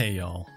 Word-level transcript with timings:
Hey, 0.00 0.12
y'all. 0.12 0.48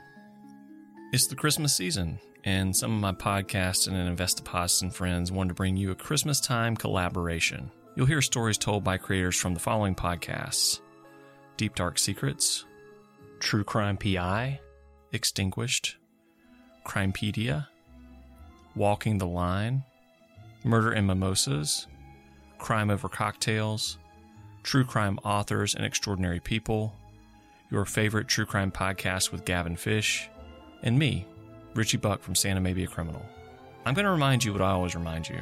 It's 1.12 1.28
the 1.28 1.36
Christmas 1.36 1.76
season, 1.76 2.18
and 2.46 2.74
some 2.74 2.94
of 2.94 3.02
my 3.02 3.12
podcasts 3.12 3.90
and 3.90 4.18
Investopods 4.18 4.82
and 4.82 4.96
friends 4.96 5.34
wanted 5.34 5.50
to 5.50 5.54
bring 5.54 5.76
you 5.76 5.92
a 5.92 5.96
Christmas 5.96 6.40
time 6.40 6.78
collaboration. 6.78 7.70
You'll 7.98 8.06
hear 8.06 8.22
stories 8.22 8.58
told 8.58 8.86
by 8.86 8.96
creators 8.96 9.36
from 9.36 9.54
the 9.54 9.60
following 9.60 9.96
podcasts 9.96 10.80
Deep 11.58 11.76
Dark 11.76 12.00
Secrets, 12.00 12.64
True 13.42 13.66
Crime 13.66 13.98
PI, 13.98 14.62
Extinguished, 15.12 15.98
Crimepedia, 16.86 17.68
Walking 18.78 19.18
the 19.18 19.28
Line, 19.28 19.84
Murder 20.64 20.94
and 20.94 21.06
Mimosas, 21.06 21.88
Crime 22.60 22.90
Over 22.90 23.10
Cocktails, 23.10 23.98
True 24.64 24.86
Crime 24.86 25.20
Authors 25.26 25.76
and 25.76 25.84
Extraordinary 25.86 26.40
People, 26.40 26.96
your 27.74 27.86
favorite 27.86 28.28
true 28.28 28.46
crime 28.46 28.72
podcast 28.72 29.32
with 29.32 29.46
Gavin 29.46 29.76
Fish, 29.76 30.30
and 30.84 30.98
me, 30.98 31.26
Richie 31.74 31.98
Buck 31.98 32.22
from 32.22 32.36
Santa 32.36 32.62
May 32.62 32.74
Be 32.74 32.84
a 32.84 32.88
Criminal. 32.88 33.26
I'm 33.84 33.96
going 33.96 34.06
to 34.06 34.12
remind 34.12 34.44
you 34.44 34.54
what 34.54 34.62
I 34.62 34.70
always 34.70 34.94
remind 34.94 35.28
you, 35.28 35.42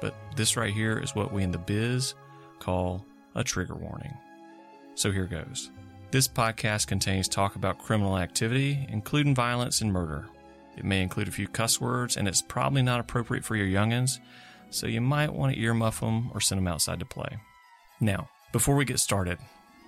but 0.00 0.12
this 0.34 0.56
right 0.56 0.74
here 0.74 0.98
is 0.98 1.14
what 1.14 1.32
we 1.32 1.44
in 1.44 1.52
the 1.52 1.58
biz 1.58 2.14
call 2.58 3.06
a 3.36 3.44
trigger 3.44 3.76
warning. 3.76 4.12
So 4.96 5.12
here 5.12 5.26
goes. 5.26 5.70
This 6.10 6.26
podcast 6.26 6.88
contains 6.88 7.28
talk 7.28 7.54
about 7.54 7.78
criminal 7.78 8.18
activity, 8.18 8.84
including 8.90 9.32
violence 9.32 9.80
and 9.80 9.92
murder. 9.92 10.26
It 10.76 10.84
may 10.84 11.00
include 11.00 11.28
a 11.28 11.32
few 11.32 11.46
cuss 11.46 11.80
words, 11.80 12.16
and 12.16 12.26
it's 12.26 12.42
probably 12.42 12.82
not 12.82 12.98
appropriate 12.98 13.44
for 13.44 13.54
your 13.54 13.68
youngins, 13.68 14.18
so 14.70 14.88
you 14.88 15.00
might 15.00 15.32
want 15.32 15.54
to 15.54 15.60
earmuff 15.60 16.00
them 16.00 16.32
or 16.34 16.40
send 16.40 16.58
them 16.58 16.66
outside 16.66 16.98
to 16.98 17.06
play. 17.06 17.38
Now, 18.00 18.28
before 18.52 18.74
we 18.74 18.84
get 18.84 18.98
started, 18.98 19.38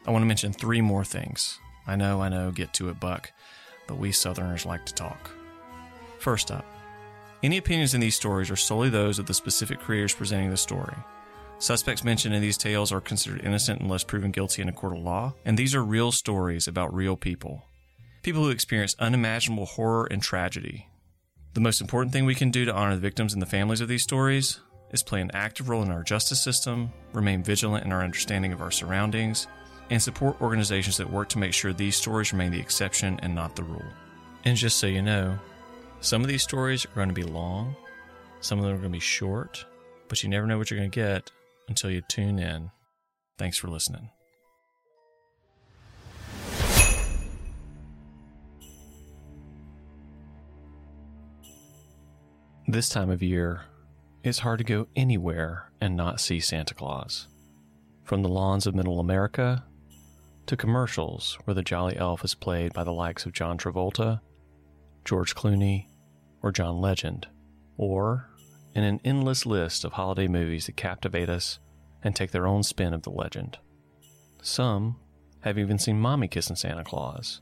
I 0.07 0.13
want 0.13 0.23
to 0.23 0.27
mention 0.27 0.53
three 0.53 0.81
more 0.81 1.05
things. 1.05 1.59
I 1.87 1.97
know, 1.97 2.23
I 2.23 2.29
know, 2.29 2.51
get 2.51 2.73
to 2.75 2.89
it, 2.89 3.01
Buck, 3.01 3.33
but 3.87 3.99
we 3.99 4.13
Southerners 4.13 4.67
like 4.67 4.87
to 4.87 4.95
talk. 4.95 5.31
First 6.19 6.51
up, 6.51 6.65
any 7.43 7.59
opinions 7.59 7.93
in 7.93 8.01
these 8.01 8.17
stories 8.17 8.51
are 8.51 8.57
solely 8.57 8.89
those 8.89 9.19
of 9.19 9.27
the 9.27 9.35
specific 9.35 9.79
creators 9.79 10.15
presenting 10.15 10.51
the 10.51 10.57
story. 10.57 10.97
Suspects 11.59 12.03
mentioned 12.03 12.35
in 12.35 12.43
these 12.43 12.57
tales 12.57 12.91
are 12.91 13.01
considered 13.01 13.45
innocent 13.45 13.81
unless 13.81 14.05
proven 14.05 14.31
guilty 14.31 14.63
in 14.63 14.69
a 14.69 14.73
court 14.73 14.97
of 14.97 15.03
law, 15.03 15.35
and 15.45 15.59
these 15.59 15.75
are 15.75 15.85
real 15.85 16.11
stories 16.11 16.67
about 16.67 16.95
real 16.95 17.17
people. 17.17 17.63
People 18.23 18.45
who 18.45 18.51
experience 18.51 18.97
unimaginable 18.99 19.67
horror 19.67 20.09
and 20.11 20.23
tragedy. 20.23 20.89
The 21.53 21.61
most 21.61 21.81
important 21.81 22.13
thing 22.13 22.25
we 22.25 22.35
can 22.35 22.51
do 22.51 22.65
to 22.65 22.75
honor 22.75 22.95
the 22.95 23.01
victims 23.01 23.33
and 23.33 23.43
the 23.43 23.47
families 23.47 23.81
of 23.81 23.89
these 23.89 24.03
stories 24.03 24.61
is 24.91 25.03
play 25.03 25.21
an 25.21 25.31
active 25.35 25.69
role 25.69 25.83
in 25.83 25.91
our 25.91 26.03
justice 26.03 26.43
system, 26.43 26.91
remain 27.13 27.43
vigilant 27.43 27.85
in 27.85 27.93
our 27.93 28.03
understanding 28.03 28.53
of 28.53 28.63
our 28.63 28.71
surroundings, 28.71 29.47
and 29.91 30.03
support 30.03 30.41
organizations 30.41 30.97
that 30.97 31.11
work 31.11 31.29
to 31.31 31.39
make 31.39 31.53
sure 31.53 31.73
these 31.73 31.97
stories 31.97 32.33
remain 32.33 32.53
the 32.53 32.61
exception 32.61 33.19
and 33.23 33.35
not 33.35 33.55
the 33.57 33.63
rule. 33.63 33.85
And 34.45 34.57
just 34.57 34.79
so 34.79 34.87
you 34.87 35.03
know, 35.03 35.39
some 36.01 36.23
of 36.23 36.29
these 36.29 36.43
stories 36.43 36.85
are 36.85 36.95
going 36.95 37.09
to 37.09 37.15
be 37.15 37.23
long, 37.23 37.77
some 38.41 38.59
of 38.59 38.65
them 38.65 38.75
are 38.75 38.79
going 38.79 38.93
to 38.93 38.97
be 38.97 39.01
short, 39.01 39.65
but 40.09 40.23
you 40.23 40.29
never 40.29 40.47
know 40.47 40.59
what 40.59 40.71
you're 40.71 40.79
going 40.79 40.91
to 40.91 40.95
get 40.95 41.31
until 41.69 41.91
you 41.91 42.03
tune 42.03 42.39
in. 42.39 42.71
Thanks 43.39 43.59
for 43.59 43.69
listening. 43.69 44.11
This 52.67 52.89
time 52.89 53.11
of 53.11 53.23
year, 53.23 53.63
it's 54.23 54.39
hard 54.39 54.59
to 54.59 54.65
go 54.65 54.89
anywhere 54.97 55.71
and 55.81 55.97
not 55.97 56.21
see 56.21 56.41
Santa 56.41 56.75
Claus. 56.75 57.29
From 58.05 58.23
the 58.23 58.29
lawns 58.29 58.67
of 58.67 58.75
Middle 58.75 59.01
America 59.01 59.65
to 60.47 60.57
commercials 60.57 61.39
where 61.45 61.55
the 61.55 61.63
Jolly 61.63 61.97
Elf 61.97 62.25
is 62.25 62.35
played 62.35 62.73
by 62.73 62.85
the 62.85 62.93
likes 62.93 63.27
of 63.27 63.33
John 63.33 63.59
Travolta, 63.59 64.21
George 65.05 65.35
Clooney, 65.35 65.87
or 66.43 66.53
John 66.53 66.81
Legend, 66.81 67.27
or 67.77 68.31
in 68.75 68.85
an 68.85 69.01
endless 69.05 69.47
list 69.47 69.85
of 69.85 69.93
holiday 69.93 70.29
movies 70.29 70.67
that 70.67 70.77
captivate 70.77 71.29
us 71.29 71.59
and 72.03 72.15
take 72.15 72.31
their 72.31 72.47
own 72.47 72.63
spin 72.63 72.93
of 72.93 73.03
the 73.03 73.11
legend. 73.11 73.59
Some 74.43 74.97
have 75.41 75.59
even 75.59 75.79
seen 75.79 75.99
Mommy 75.99 76.29
kissing 76.29 76.57
Santa 76.57 76.85
Claus. 76.85 77.41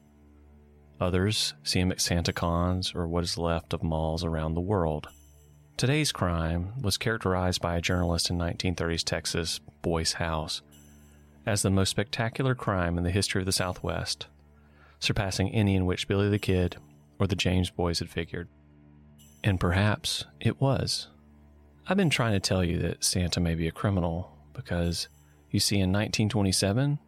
Others 1.00 1.54
see 1.64 1.80
him 1.80 1.90
at 1.90 2.00
Santa 2.00 2.32
Cons 2.32 2.92
or 2.94 3.08
what 3.08 3.24
is 3.24 3.36
left 3.36 3.72
of 3.72 3.82
malls 3.82 4.24
around 4.24 4.54
the 4.54 4.60
world. 4.60 5.08
Today's 5.76 6.12
crime 6.12 6.74
was 6.80 6.98
characterized 6.98 7.60
by 7.60 7.76
a 7.76 7.80
journalist 7.80 8.30
in 8.30 8.38
1930s 8.38 9.02
Texas, 9.02 9.58
Boyce 9.82 10.12
House, 10.12 10.62
as 11.46 11.62
the 11.62 11.70
most 11.70 11.90
spectacular 11.90 12.54
crime 12.54 12.96
in 12.98 13.04
the 13.04 13.10
history 13.10 13.40
of 13.40 13.46
the 13.46 13.52
Southwest, 13.52 14.26
surpassing 15.00 15.50
any 15.50 15.74
in 15.74 15.86
which 15.86 16.08
Billy 16.08 16.28
the 16.28 16.38
Kid 16.38 16.76
or 17.18 17.26
the 17.26 17.36
James 17.36 17.70
Boys 17.70 17.98
had 17.98 18.10
figured. 18.10 18.48
And 19.44 19.58
perhaps 19.58 20.24
it 20.40 20.60
was. 20.60 21.08
I've 21.88 21.96
been 21.96 22.10
trying 22.10 22.32
to 22.32 22.40
tell 22.40 22.62
you 22.62 22.78
that 22.78 23.02
Santa 23.02 23.40
may 23.40 23.56
be 23.56 23.66
a 23.66 23.72
criminal 23.72 24.36
because, 24.52 25.08
you 25.50 25.58
see, 25.58 25.76
in 25.76 25.90
1927, 25.90 26.98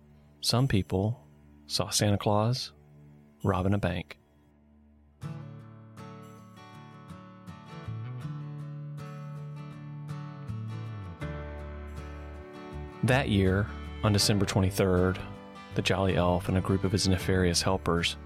some 0.41 0.67
people 0.67 1.21
saw 1.67 1.91
Santa 1.91 2.19
Claus 2.19 2.73
robbing 3.45 3.75
a 3.75 3.79
bank. 3.79 4.19
That 13.05 13.29
year, 13.29 13.67
on 14.05 14.13
December 14.13 14.45
23rd, 14.45 15.17
the 15.77 15.83
Jolly 15.83 16.17
Elf 16.17 16.49
and 16.49 16.59
a 16.59 16.61
group 16.61 16.85
of 16.85 16.93
his 16.93 17.09
nefarious 17.09 17.63
helpers 17.63 18.17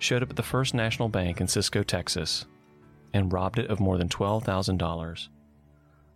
showed 0.00 0.24
up 0.24 0.30
at 0.30 0.36
the 0.36 0.42
First 0.42 0.74
National 0.74 1.08
Bank 1.08 1.40
in 1.40 1.46
Cisco, 1.46 1.84
Texas, 1.84 2.46
and 3.12 3.32
robbed 3.32 3.60
it 3.60 3.70
of 3.70 3.78
more 3.78 3.96
than 3.96 4.08
$12,000, 4.08 5.28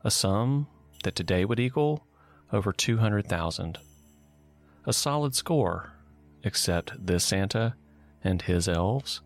a 0.03 0.10
sum 0.10 0.66
that 1.04 1.14
today 1.14 1.44
would 1.44 1.60
equal 1.60 2.04
over 2.53 2.72
200,000. 2.72 3.78
A 4.84 4.92
solid 4.92 5.37
score, 5.37 5.92
except 6.42 7.06
this 7.06 7.22
Santa 7.22 7.76
and 8.25 8.42
his 8.42 8.69
elves 8.69 9.20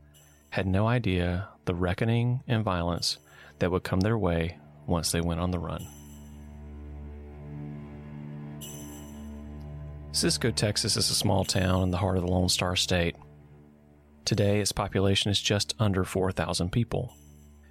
had 0.50 0.66
no 0.66 0.86
idea 0.86 1.48
the 1.64 1.74
reckoning 1.74 2.42
and 2.46 2.62
violence 2.62 3.16
that 3.58 3.70
would 3.70 3.84
come 3.84 4.00
their 4.00 4.18
way 4.18 4.58
once 4.86 5.12
they 5.12 5.22
went 5.22 5.40
on 5.40 5.50
the 5.50 5.58
run. 5.58 5.86
Cisco, 10.14 10.50
Texas 10.50 10.98
is 10.98 11.08
a 11.08 11.14
small 11.14 11.42
town 11.42 11.82
in 11.82 11.90
the 11.90 11.96
heart 11.96 12.18
of 12.18 12.22
the 12.22 12.30
Lone 12.30 12.50
Star 12.50 12.76
State. 12.76 13.16
Today, 14.26 14.60
its 14.60 14.70
population 14.70 15.30
is 15.30 15.40
just 15.40 15.74
under 15.78 16.04
4,000 16.04 16.70
people. 16.70 17.16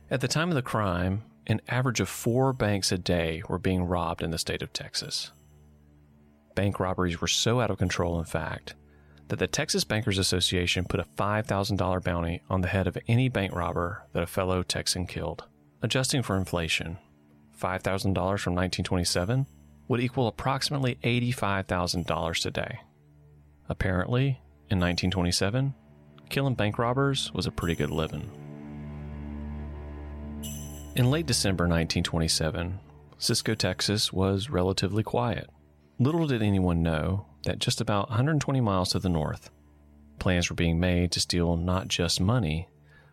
At 0.09 0.21
the 0.21 0.27
time 0.27 0.49
of 0.49 0.55
the 0.55 0.63
crime, 0.63 1.21
an 1.45 1.61
average 1.67 1.99
of 1.99 2.09
four 2.09 2.51
banks 2.51 2.91
a 2.91 2.97
day 2.97 3.43
were 3.47 3.59
being 3.59 3.83
robbed 3.83 4.23
in 4.23 4.31
the 4.31 4.39
state 4.39 4.63
of 4.63 4.73
Texas. 4.73 5.31
Bank 6.55 6.79
robberies 6.79 7.21
were 7.21 7.27
so 7.27 7.61
out 7.61 7.69
of 7.69 7.77
control, 7.77 8.17
in 8.17 8.25
fact, 8.25 8.73
that 9.27 9.37
the 9.37 9.47
Texas 9.47 9.83
Bankers 9.83 10.17
Association 10.17 10.85
put 10.85 10.99
a 10.99 11.05
$5,000 11.15 12.03
bounty 12.03 12.41
on 12.49 12.61
the 12.61 12.67
head 12.67 12.87
of 12.87 12.97
any 13.07 13.29
bank 13.29 13.53
robber 13.53 14.07
that 14.13 14.23
a 14.23 14.27
fellow 14.27 14.63
Texan 14.63 15.05
killed. 15.05 15.43
Adjusting 15.83 16.23
for 16.23 16.35
inflation, 16.37 16.97
$5,000 17.55 18.13
from 18.39 18.55
1927 18.55 19.45
would 19.87 19.99
equal 19.99 20.27
approximately 20.27 20.95
$85,000 21.03 22.41
today. 22.41 22.79
Apparently, 23.69 24.41
in 24.69 24.79
1927, 24.79 25.73
killing 26.29 26.55
bank 26.55 26.77
robbers 26.77 27.31
was 27.33 27.45
a 27.45 27.51
pretty 27.51 27.75
good 27.75 27.91
living. 27.91 28.29
In 30.95 31.09
late 31.09 31.25
December 31.25 31.63
1927, 31.63 32.79
Cisco, 33.17 33.55
Texas 33.55 34.11
was 34.11 34.49
relatively 34.49 35.03
quiet. 35.03 35.49
Little 35.99 36.27
did 36.27 36.41
anyone 36.41 36.81
know 36.83 37.27
that 37.43 37.59
just 37.59 37.79
about 37.79 38.09
120 38.09 38.59
miles 38.61 38.89
to 38.89 38.99
the 38.99 39.09
north, 39.09 39.49
plans 40.19 40.49
were 40.49 40.55
being 40.55 40.79
made 40.79 41.11
to 41.11 41.19
steal 41.19 41.55
not 41.55 41.87
just 41.87 42.19
money, 42.21 42.67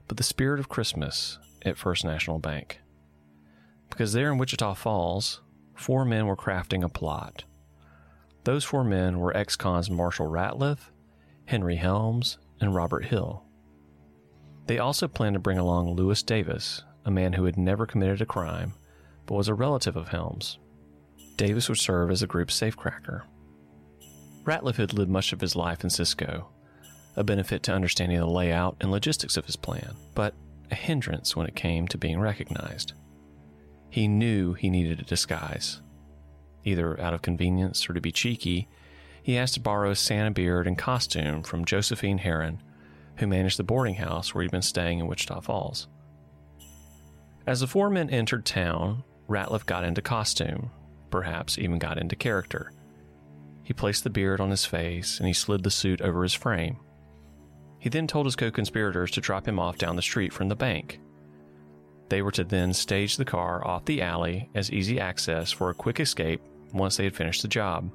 but 0.07 0.17
the 0.17 0.23
spirit 0.23 0.61
of 0.61 0.69
Christmas 0.69 1.39
at 1.65 1.79
First 1.79 2.05
National 2.05 2.39
Bank. 2.39 2.81
Because 3.91 4.13
there 4.13 4.31
in 4.31 4.39
Wichita 4.39 4.75
Falls, 4.75 5.41
four 5.79 6.05
men 6.05 6.27
were 6.27 6.37
crafting 6.37 6.85
a 6.85 6.89
plot. 6.89 7.45
Those 8.45 8.65
four 8.65 8.85
men 8.85 9.19
were 9.19 9.37
ex 9.37 9.57
cons 9.57 9.91
Marshall 9.91 10.29
Ratliff, 10.29 10.91
Henry 11.47 11.77
Helms, 11.77 12.39
and 12.61 12.75
Robert 12.75 13.05
Hill. 13.05 13.45
They 14.67 14.79
also 14.79 15.09
planned 15.09 15.35
to 15.35 15.41
bring 15.41 15.59
along 15.59 15.95
Lewis 15.95 16.23
Davis, 16.23 16.83
a 17.05 17.11
man 17.11 17.33
who 17.33 17.45
had 17.45 17.57
never 17.57 17.87
committed 17.87 18.21
a 18.21 18.27
crime, 18.27 18.75
but 19.27 19.35
was 19.35 19.49
a 19.49 19.55
relative 19.55 19.97
of 19.97 20.09
Helms. 20.09 20.59
Davis 21.37 21.69
would 21.69 21.79
serve 21.79 22.11
as 22.11 22.21
the 22.21 22.27
group's 22.27 22.59
safecracker. 22.59 23.23
Ratliff 24.45 24.77
had 24.77 24.93
lived 24.93 25.11
much 25.11 25.33
of 25.33 25.41
his 25.41 25.57
life 25.57 25.85
in 25.85 25.91
Cisco, 25.91 26.49
a 27.17 27.25
benefit 27.25 27.63
to 27.65 27.73
understanding 27.73 28.19
the 28.19 28.27
layout 28.27 28.77
and 28.81 28.91
logistics 28.91 29.37
of 29.37 29.47
his 29.47 29.57
plan, 29.57 29.95
but 30.15 30.35
a 30.71 30.75
hindrance 30.75 31.37
when 31.37 31.47
it 31.47 31.57
came 31.57 31.87
to 31.89 31.99
being 31.99 32.21
recognized. 32.21 32.95
He 33.91 34.09
knew 34.09 34.55
he 34.55 34.71
needed 34.71 35.01
a 35.01 35.05
disguise. 35.05 35.81
Either 36.65 37.01
out 37.01 37.15
of 37.15 37.23
convenience 37.23 37.89
or 37.89 37.95
to 37.95 38.01
be 38.01 38.13
cheeky, 38.13 38.69
he 39.23 39.37
asked 39.37 39.55
to 39.55 39.61
borrow 39.61 39.91
a 39.91 39.97
Santa 39.97 40.31
beard 40.31 40.67
and 40.67 40.77
costume 40.77 41.43
from 41.43 41.65
Josephine 41.65 42.19
Heron, 42.19 42.63
who 43.17 43.27
managed 43.27 43.59
the 43.59 43.65
boarding 43.65 43.97
house 43.97 44.35
where 44.35 44.43
he'd 44.43 44.51
been 44.51 44.63
staying 44.63 44.99
in 44.99 45.07
Wichita 45.07 45.41
Falls. 45.41 45.89
As 47.47 47.61
the 47.61 47.67
four 47.67 47.91
men 47.91 48.11
entered 48.11 48.45
town, 48.45 49.05
Ratliff 49.29 49.67
got 49.67 49.85
into 49.85 50.03
costume, 50.03 50.71
perhaps 51.11 51.59
even 51.59 51.79
got 51.79 51.99
into 51.99 52.17
character. 52.17 52.73
He 53.63 53.75
placed 53.75 54.05
the 54.05 54.11
beard 54.11 54.41
on 54.41 54.51
his 54.51 54.65
face 54.65 55.19
and 55.19 55.27
he 55.27 55.35
slid 55.35 55.63
the 55.63 55.71
suit 55.71 56.01
over 56.01 56.23
his 56.23 56.35
frame. 56.35 56.79
He 57.79 57.89
then 57.89 58.07
told 58.07 58.27
his 58.27 58.37
co 58.37 58.51
conspirators 58.51 59.11
to 59.13 59.21
drop 59.21 59.47
him 59.47 59.59
off 59.59 59.79
down 59.79 59.97
the 59.97 60.03
street 60.03 60.33
from 60.33 60.49
the 60.49 60.57
bank. 60.57 61.01
They 62.09 62.23
were 62.23 62.33
to 62.33 62.45
then 62.45 62.73
stage 62.73 63.17
the 63.17 63.25
car 63.25 63.67
off 63.67 63.85
the 63.85 64.03
alley 64.03 64.49
as 64.55 64.73
easy 64.73 64.99
access 64.99 65.53
for 65.53 65.71
a 65.71 65.75
quick 65.75 66.01
escape 66.01 66.41
once 66.73 66.97
they 66.97 67.05
had 67.05 67.17
finished 67.17 67.43
the 67.43 67.49
job. 67.49 67.91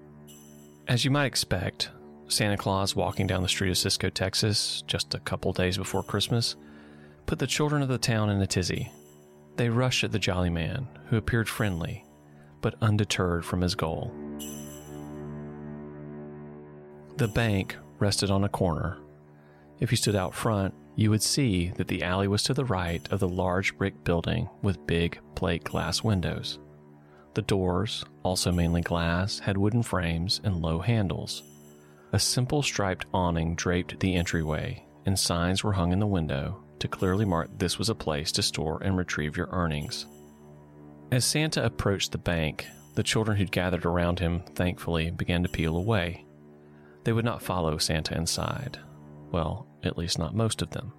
As 0.88 1.04
you 1.04 1.12
might 1.12 1.26
expect, 1.26 1.90
Santa 2.28 2.58
Claus 2.58 2.96
walking 2.96 3.28
down 3.28 3.42
the 3.42 3.50
street 3.50 3.72
of 3.72 3.78
Cisco, 3.78 4.10
Texas, 4.10 4.84
just 4.88 5.14
a 5.14 5.20
couple 5.20 5.54
days 5.54 5.78
before 5.78 6.04
Christmas, 6.04 6.56
put 7.26 7.40
the 7.40 7.48
children 7.48 7.82
of 7.82 7.90
the 7.90 7.98
town 7.98 8.30
in 8.30 8.42
a 8.42 8.48
tizzy. 8.48 8.92
They 9.56 9.70
rushed 9.70 10.04
at 10.04 10.12
the 10.12 10.20
jolly 10.20 10.50
man, 10.50 10.88
who 11.10 11.18
appeared 11.18 11.48
friendly, 11.48 12.04
but 12.62 12.76
undeterred 12.82 13.46
from 13.46 13.62
his 13.62 13.76
goal. 13.76 14.12
The 17.18 17.28
bank 17.28 17.78
rested 18.00 18.32
on 18.32 18.44
a 18.44 18.50
corner. 18.50 18.98
If 19.80 19.92
you 19.92 19.98
stood 19.98 20.16
out 20.16 20.34
front, 20.34 20.74
you 20.96 21.10
would 21.10 21.24
see 21.24 21.72
that 21.76 21.88
the 21.88 22.04
alley 22.04 22.28
was 22.28 22.44
to 22.44 22.54
the 22.54 22.66
right 22.66 23.08
of 23.12 23.20
the 23.20 23.28
large 23.28 23.78
brick 23.78 24.04
building 24.04 24.50
with 24.62 24.86
big 24.86 25.20
plate 25.36 25.64
glass 25.64 26.04
windows. 26.04 26.60
The 27.34 27.42
doors, 27.42 28.06
also 28.22 28.52
mainly 28.52 28.82
glass, 28.82 29.40
had 29.40 29.58
wooden 29.58 29.82
frames 29.82 30.40
and 30.44 30.62
low 30.62 30.80
handles. 30.80 31.44
A 32.12 32.20
simple 32.20 32.62
striped 32.62 33.08
awning 33.12 33.56
draped 33.56 34.00
the 34.00 34.14
entryway, 34.14 34.86
and 35.06 35.18
signs 35.18 35.64
were 35.64 35.74
hung 35.74 35.92
in 35.92 36.00
the 36.00 36.06
window 36.06 36.64
to 36.78 36.88
clearly 36.88 37.26
mark 37.26 37.50
this 37.58 37.80
was 37.80 37.90
a 37.90 37.96
place 37.96 38.32
to 38.34 38.44
store 38.44 38.82
and 38.84 38.96
retrieve 38.98 39.36
your 39.36 39.50
earnings. 39.52 40.06
As 41.12 41.26
Santa 41.26 41.64
approached 41.64 42.12
the 42.12 42.18
bank, 42.18 42.68
the 42.96 43.04
children 43.04 43.38
who'd 43.38 43.52
gathered 43.52 43.86
around 43.86 44.20
him 44.20 44.44
thankfully 44.54 45.10
began 45.10 45.42
to 45.44 45.50
peel 45.50 45.76
away. 45.76 46.26
They 47.04 47.14
would 47.14 47.26
not 47.26 47.42
follow 47.42 47.78
Santa 47.78 48.16
inside. 48.16 48.80
Well, 49.34 49.66
at 49.84 49.98
least 49.98 50.20
not 50.20 50.36
most 50.36 50.62
of 50.62 50.70
them. 50.70 50.94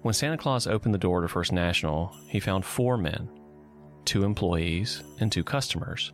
When 0.00 0.14
Santa 0.14 0.38
Claus 0.38 0.66
opened 0.66 0.94
the 0.94 0.98
door 0.98 1.20
to 1.20 1.28
First 1.28 1.52
National, 1.52 2.16
he 2.26 2.40
found 2.40 2.64
four 2.64 2.96
men 2.96 3.28
two 4.04 4.24
employees 4.24 5.04
and 5.20 5.30
two 5.30 5.44
customers. 5.44 6.12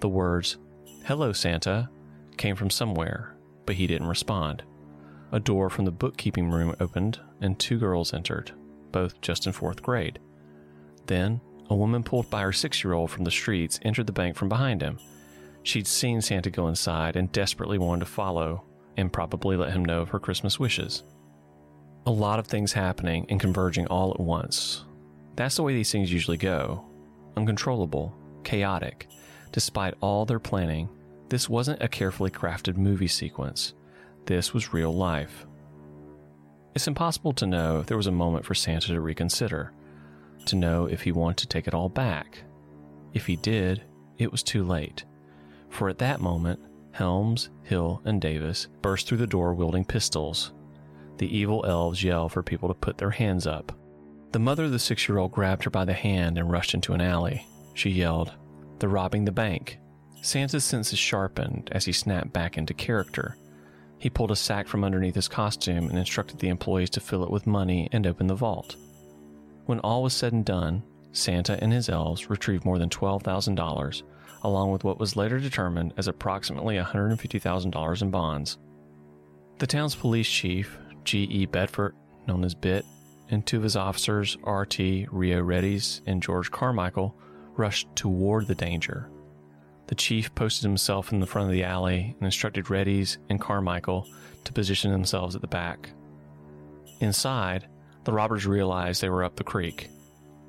The 0.00 0.08
words, 0.08 0.56
Hello, 1.04 1.32
Santa, 1.32 1.90
came 2.38 2.56
from 2.56 2.70
somewhere, 2.70 3.36
but 3.66 3.74
he 3.74 3.86
didn't 3.86 4.08
respond. 4.08 4.62
A 5.32 5.40
door 5.40 5.68
from 5.68 5.84
the 5.84 5.90
bookkeeping 5.90 6.48
room 6.48 6.74
opened, 6.80 7.20
and 7.42 7.58
two 7.58 7.78
girls 7.78 8.14
entered, 8.14 8.52
both 8.92 9.20
just 9.20 9.46
in 9.46 9.52
fourth 9.52 9.82
grade. 9.82 10.20
Then, 11.06 11.40
a 11.68 11.74
woman 11.74 12.02
pulled 12.02 12.30
by 12.30 12.42
her 12.42 12.52
six 12.52 12.82
year 12.82 12.92
old 12.94 13.10
from 13.10 13.24
the 13.24 13.30
streets 13.30 13.80
entered 13.82 14.06
the 14.06 14.12
bank 14.12 14.36
from 14.36 14.48
behind 14.48 14.80
him. 14.80 14.98
She'd 15.64 15.86
seen 15.86 16.22
Santa 16.22 16.50
go 16.50 16.68
inside 16.68 17.16
and 17.16 17.32
desperately 17.32 17.78
wanted 17.78 18.06
to 18.06 18.10
follow 18.10 18.64
and 18.96 19.12
probably 19.12 19.56
let 19.56 19.72
him 19.72 19.84
know 19.84 20.02
of 20.02 20.10
her 20.10 20.18
Christmas 20.18 20.58
wishes 20.60 21.04
a 22.06 22.10
lot 22.10 22.38
of 22.38 22.46
things 22.46 22.72
happening 22.72 23.26
and 23.28 23.40
converging 23.40 23.86
all 23.86 24.10
at 24.10 24.20
once. 24.20 24.84
That's 25.36 25.56
the 25.56 25.62
way 25.62 25.74
these 25.74 25.92
things 25.92 26.12
usually 26.12 26.36
go 26.36 26.84
uncontrollable, 27.36 28.14
chaotic. 28.44 29.08
Despite 29.52 29.94
all 30.00 30.26
their 30.26 30.38
planning, 30.38 30.88
this 31.28 31.48
wasn't 31.48 31.82
a 31.82 31.88
carefully 31.88 32.30
crafted 32.30 32.76
movie 32.76 33.08
sequence. 33.08 33.72
This 34.26 34.52
was 34.52 34.74
real 34.74 34.92
life. 34.92 35.46
It's 36.74 36.88
impossible 36.88 37.32
to 37.34 37.46
know 37.46 37.80
if 37.80 37.86
there 37.86 37.96
was 37.96 38.06
a 38.06 38.12
moment 38.12 38.44
for 38.44 38.54
Santa 38.54 38.88
to 38.88 39.00
reconsider, 39.00 39.72
to 40.46 40.56
know 40.56 40.86
if 40.86 41.02
he 41.02 41.12
wanted 41.12 41.38
to 41.38 41.48
take 41.48 41.66
it 41.66 41.74
all 41.74 41.88
back. 41.88 42.42
If 43.14 43.26
he 43.26 43.36
did, 43.36 43.82
it 44.18 44.30
was 44.30 44.42
too 44.42 44.64
late. 44.64 45.04
For 45.70 45.88
at 45.88 45.98
that 45.98 46.20
moment, 46.20 46.60
Helms, 46.92 47.50
Hill, 47.62 48.02
and 48.04 48.20
Davis 48.20 48.68
burst 48.80 49.08
through 49.08 49.18
the 49.18 49.26
door 49.26 49.54
wielding 49.54 49.84
pistols 49.84 50.52
the 51.22 51.38
evil 51.38 51.64
elves 51.64 52.02
yell 52.02 52.28
for 52.28 52.42
people 52.42 52.68
to 52.68 52.74
put 52.74 52.98
their 52.98 53.10
hands 53.10 53.46
up. 53.46 53.70
The 54.32 54.40
mother 54.40 54.64
of 54.64 54.72
the 54.72 54.78
six 54.80 55.08
year 55.08 55.18
old 55.18 55.30
grabbed 55.30 55.62
her 55.62 55.70
by 55.70 55.84
the 55.84 55.92
hand 55.92 56.36
and 56.36 56.50
rushed 56.50 56.74
into 56.74 56.94
an 56.94 57.00
alley. 57.00 57.46
She 57.74 57.90
yelled, 57.90 58.32
They're 58.80 58.88
robbing 58.88 59.24
the 59.24 59.30
bank. 59.30 59.78
Santa's 60.20 60.64
senses 60.64 60.98
sharpened 60.98 61.68
as 61.70 61.84
he 61.84 61.92
snapped 61.92 62.32
back 62.32 62.58
into 62.58 62.74
character. 62.74 63.36
He 63.98 64.10
pulled 64.10 64.32
a 64.32 64.36
sack 64.36 64.66
from 64.66 64.82
underneath 64.82 65.14
his 65.14 65.28
costume 65.28 65.88
and 65.88 65.96
instructed 65.96 66.40
the 66.40 66.48
employees 66.48 66.90
to 66.90 67.00
fill 67.00 67.22
it 67.22 67.30
with 67.30 67.46
money 67.46 67.88
and 67.92 68.04
open 68.04 68.26
the 68.26 68.34
vault. 68.34 68.74
When 69.66 69.78
all 69.78 70.02
was 70.02 70.14
said 70.14 70.32
and 70.32 70.44
done, 70.44 70.82
Santa 71.12 71.56
and 71.62 71.72
his 71.72 71.88
elves 71.88 72.30
retrieved 72.30 72.64
more 72.64 72.78
than 72.78 72.88
$12,000, 72.88 74.02
along 74.42 74.72
with 74.72 74.84
what 74.84 74.98
was 74.98 75.16
later 75.16 75.38
determined 75.38 75.94
as 75.96 76.08
approximately 76.08 76.76
$150,000 76.76 78.02
in 78.02 78.10
bonds. 78.10 78.58
The 79.58 79.66
town's 79.66 79.94
police 79.94 80.28
chief, 80.28 80.76
G.E. 81.04 81.46
Bedford, 81.46 81.94
known 82.26 82.44
as 82.44 82.54
Bit, 82.54 82.84
and 83.30 83.46
two 83.46 83.58
of 83.58 83.62
his 83.62 83.76
officers, 83.76 84.36
R.T. 84.44 85.06
Rio 85.10 85.42
Reddies 85.42 86.00
and 86.06 86.22
George 86.22 86.50
Carmichael, 86.50 87.16
rushed 87.56 87.88
toward 87.94 88.46
the 88.46 88.54
danger. 88.54 89.08
The 89.86 89.94
chief 89.94 90.34
posted 90.34 90.64
himself 90.64 91.12
in 91.12 91.20
the 91.20 91.26
front 91.26 91.48
of 91.48 91.52
the 91.52 91.64
alley 91.64 92.14
and 92.18 92.24
instructed 92.26 92.66
Reddies 92.66 93.18
and 93.28 93.40
Carmichael 93.40 94.08
to 94.44 94.52
position 94.52 94.90
themselves 94.90 95.34
at 95.34 95.40
the 95.40 95.46
back. 95.46 95.90
Inside, 97.00 97.66
the 98.04 98.12
robbers 98.12 98.46
realized 98.46 99.00
they 99.00 99.08
were 99.08 99.24
up 99.24 99.36
the 99.36 99.44
creek. 99.44 99.88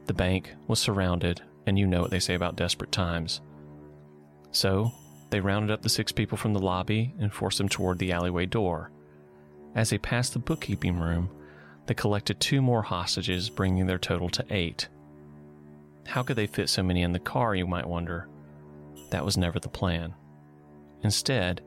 The 0.05 0.13
bank 0.13 0.53
was 0.67 0.79
surrounded, 0.79 1.41
and 1.65 1.77
you 1.77 1.87
know 1.87 2.01
what 2.01 2.11
they 2.11 2.19
say 2.19 2.35
about 2.35 2.55
desperate 2.55 2.91
times. 2.91 3.41
So, 4.53 4.93
they 5.29 5.41
rounded 5.41 5.71
up 5.71 5.81
the 5.81 5.89
six 5.89 6.11
people 6.11 6.37
from 6.37 6.53
the 6.53 6.61
lobby 6.61 7.13
and 7.19 7.33
forced 7.33 7.57
them 7.57 7.67
toward 7.67 7.99
the 7.99 8.11
alleyway 8.11 8.45
door. 8.45 8.91
As 9.75 9.89
they 9.89 9.97
passed 9.97 10.33
the 10.33 10.39
bookkeeping 10.39 10.99
room, 10.99 11.29
they 11.87 11.93
collected 11.93 12.39
two 12.39 12.61
more 12.61 12.83
hostages, 12.83 13.49
bringing 13.49 13.87
their 13.87 13.97
total 13.97 14.29
to 14.29 14.45
eight. 14.51 14.87
How 16.05 16.21
could 16.23 16.35
they 16.35 16.47
fit 16.47 16.69
so 16.69 16.83
many 16.83 17.01
in 17.01 17.11
the 17.11 17.19
car, 17.19 17.55
you 17.55 17.65
might 17.65 17.87
wonder? 17.87 18.29
That 19.09 19.25
was 19.25 19.37
never 19.37 19.59
the 19.59 19.69
plan. 19.69 20.13
Instead, 21.01 21.61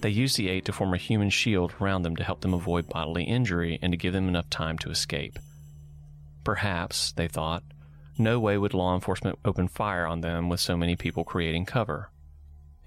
they 0.00 0.08
used 0.08 0.36
the 0.36 0.48
eight 0.48 0.64
to 0.64 0.72
form 0.72 0.94
a 0.94 0.98
human 0.98 1.28
shield 1.28 1.74
around 1.80 2.02
them 2.02 2.16
to 2.16 2.24
help 2.24 2.40
them 2.40 2.54
avoid 2.54 2.88
bodily 2.88 3.24
injury 3.24 3.78
and 3.82 3.92
to 3.92 3.98
give 3.98 4.14
them 4.14 4.28
enough 4.28 4.48
time 4.48 4.78
to 4.78 4.90
escape. 4.90 5.38
Perhaps, 6.42 7.12
they 7.12 7.28
thought, 7.28 7.62
no 8.16 8.40
way 8.40 8.56
would 8.56 8.74
law 8.74 8.94
enforcement 8.94 9.38
open 9.44 9.68
fire 9.68 10.06
on 10.06 10.20
them 10.20 10.48
with 10.48 10.60
so 10.60 10.76
many 10.76 10.96
people 10.96 11.24
creating 11.24 11.66
cover. 11.66 12.09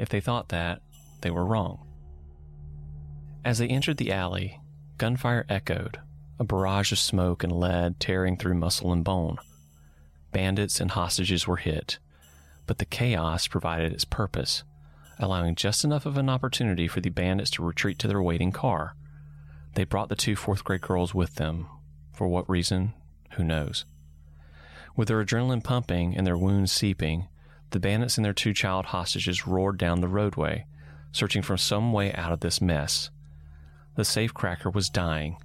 If 0.03 0.09
they 0.09 0.19
thought 0.19 0.49
that, 0.49 0.81
they 1.21 1.31
were 1.31 1.45
wrong. 1.45 1.79
As 3.45 3.59
they 3.59 3.69
entered 3.69 3.95
the 3.95 4.11
alley, 4.11 4.59
Gunfire 4.97 5.45
echoed, 5.47 6.01
a 6.37 6.43
barrage 6.43 6.91
of 6.91 6.99
smoke 6.99 7.41
and 7.41 7.53
lead 7.53 8.01
tearing 8.01 8.35
through 8.35 8.55
muscle 8.55 8.91
and 8.91 9.01
bone. 9.01 9.37
Bandits 10.33 10.81
and 10.81 10.91
hostages 10.91 11.47
were 11.47 11.55
hit, 11.55 11.99
but 12.67 12.79
the 12.79 12.85
chaos 12.85 13.47
provided 13.47 13.93
its 13.93 14.03
purpose, 14.03 14.65
allowing 15.19 15.55
just 15.55 15.85
enough 15.85 16.05
of 16.05 16.17
an 16.17 16.27
opportunity 16.27 16.89
for 16.89 16.99
the 16.99 17.09
bandits 17.09 17.51
to 17.51 17.63
retreat 17.63 17.97
to 17.99 18.09
their 18.09 18.21
waiting 18.21 18.51
car. 18.51 18.97
They 19.75 19.85
brought 19.85 20.09
the 20.09 20.17
two 20.17 20.35
fourth 20.35 20.65
grade 20.65 20.81
girls 20.81 21.15
with 21.15 21.35
them. 21.35 21.69
For 22.11 22.27
what 22.27 22.49
reason? 22.49 22.93
Who 23.35 23.45
knows? 23.45 23.85
With 24.97 25.07
their 25.07 25.23
adrenaline 25.23 25.63
pumping 25.63 26.17
and 26.17 26.27
their 26.27 26.37
wounds 26.37 26.73
seeping, 26.73 27.29
the 27.73 27.79
bandits 27.79 28.17
and 28.17 28.23
their 28.23 28.33
two 28.33 28.53
child 28.53 28.85
hostages 28.85 29.45
roared 29.45 29.77
down 29.77 29.99
the 29.99 30.07
roadway, 30.07 30.65
searching 31.11 31.41
for 31.41 31.57
some 31.57 31.91
way 31.91 32.13
out 32.13 32.31
of 32.31 32.39
this 32.39 32.61
mess. 32.61 33.09
The 33.95 34.03
safecracker 34.03 34.73
was 34.73 34.89
dying. 34.89 35.37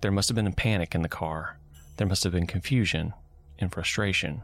There 0.00 0.10
must 0.10 0.28
have 0.28 0.36
been 0.36 0.46
a 0.46 0.52
panic 0.52 0.94
in 0.94 1.02
the 1.02 1.08
car. 1.08 1.58
There 1.96 2.06
must 2.06 2.24
have 2.24 2.32
been 2.32 2.46
confusion 2.46 3.14
and 3.58 3.72
frustration. 3.72 4.42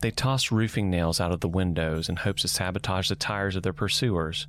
They 0.00 0.10
tossed 0.10 0.50
roofing 0.50 0.90
nails 0.90 1.20
out 1.20 1.32
of 1.32 1.40
the 1.40 1.48
windows 1.48 2.08
in 2.08 2.16
hopes 2.16 2.42
to 2.42 2.48
sabotage 2.48 3.08
the 3.08 3.16
tires 3.16 3.54
of 3.54 3.62
their 3.62 3.72
pursuers, 3.72 4.46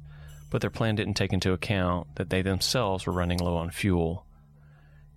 but 0.49 0.61
their 0.61 0.69
plan 0.69 0.95
didn't 0.95 1.15
take 1.15 1.33
into 1.33 1.53
account 1.53 2.15
that 2.15 2.29
they 2.29 2.41
themselves 2.41 3.05
were 3.05 3.13
running 3.13 3.39
low 3.39 3.57
on 3.57 3.69
fuel. 3.69 4.25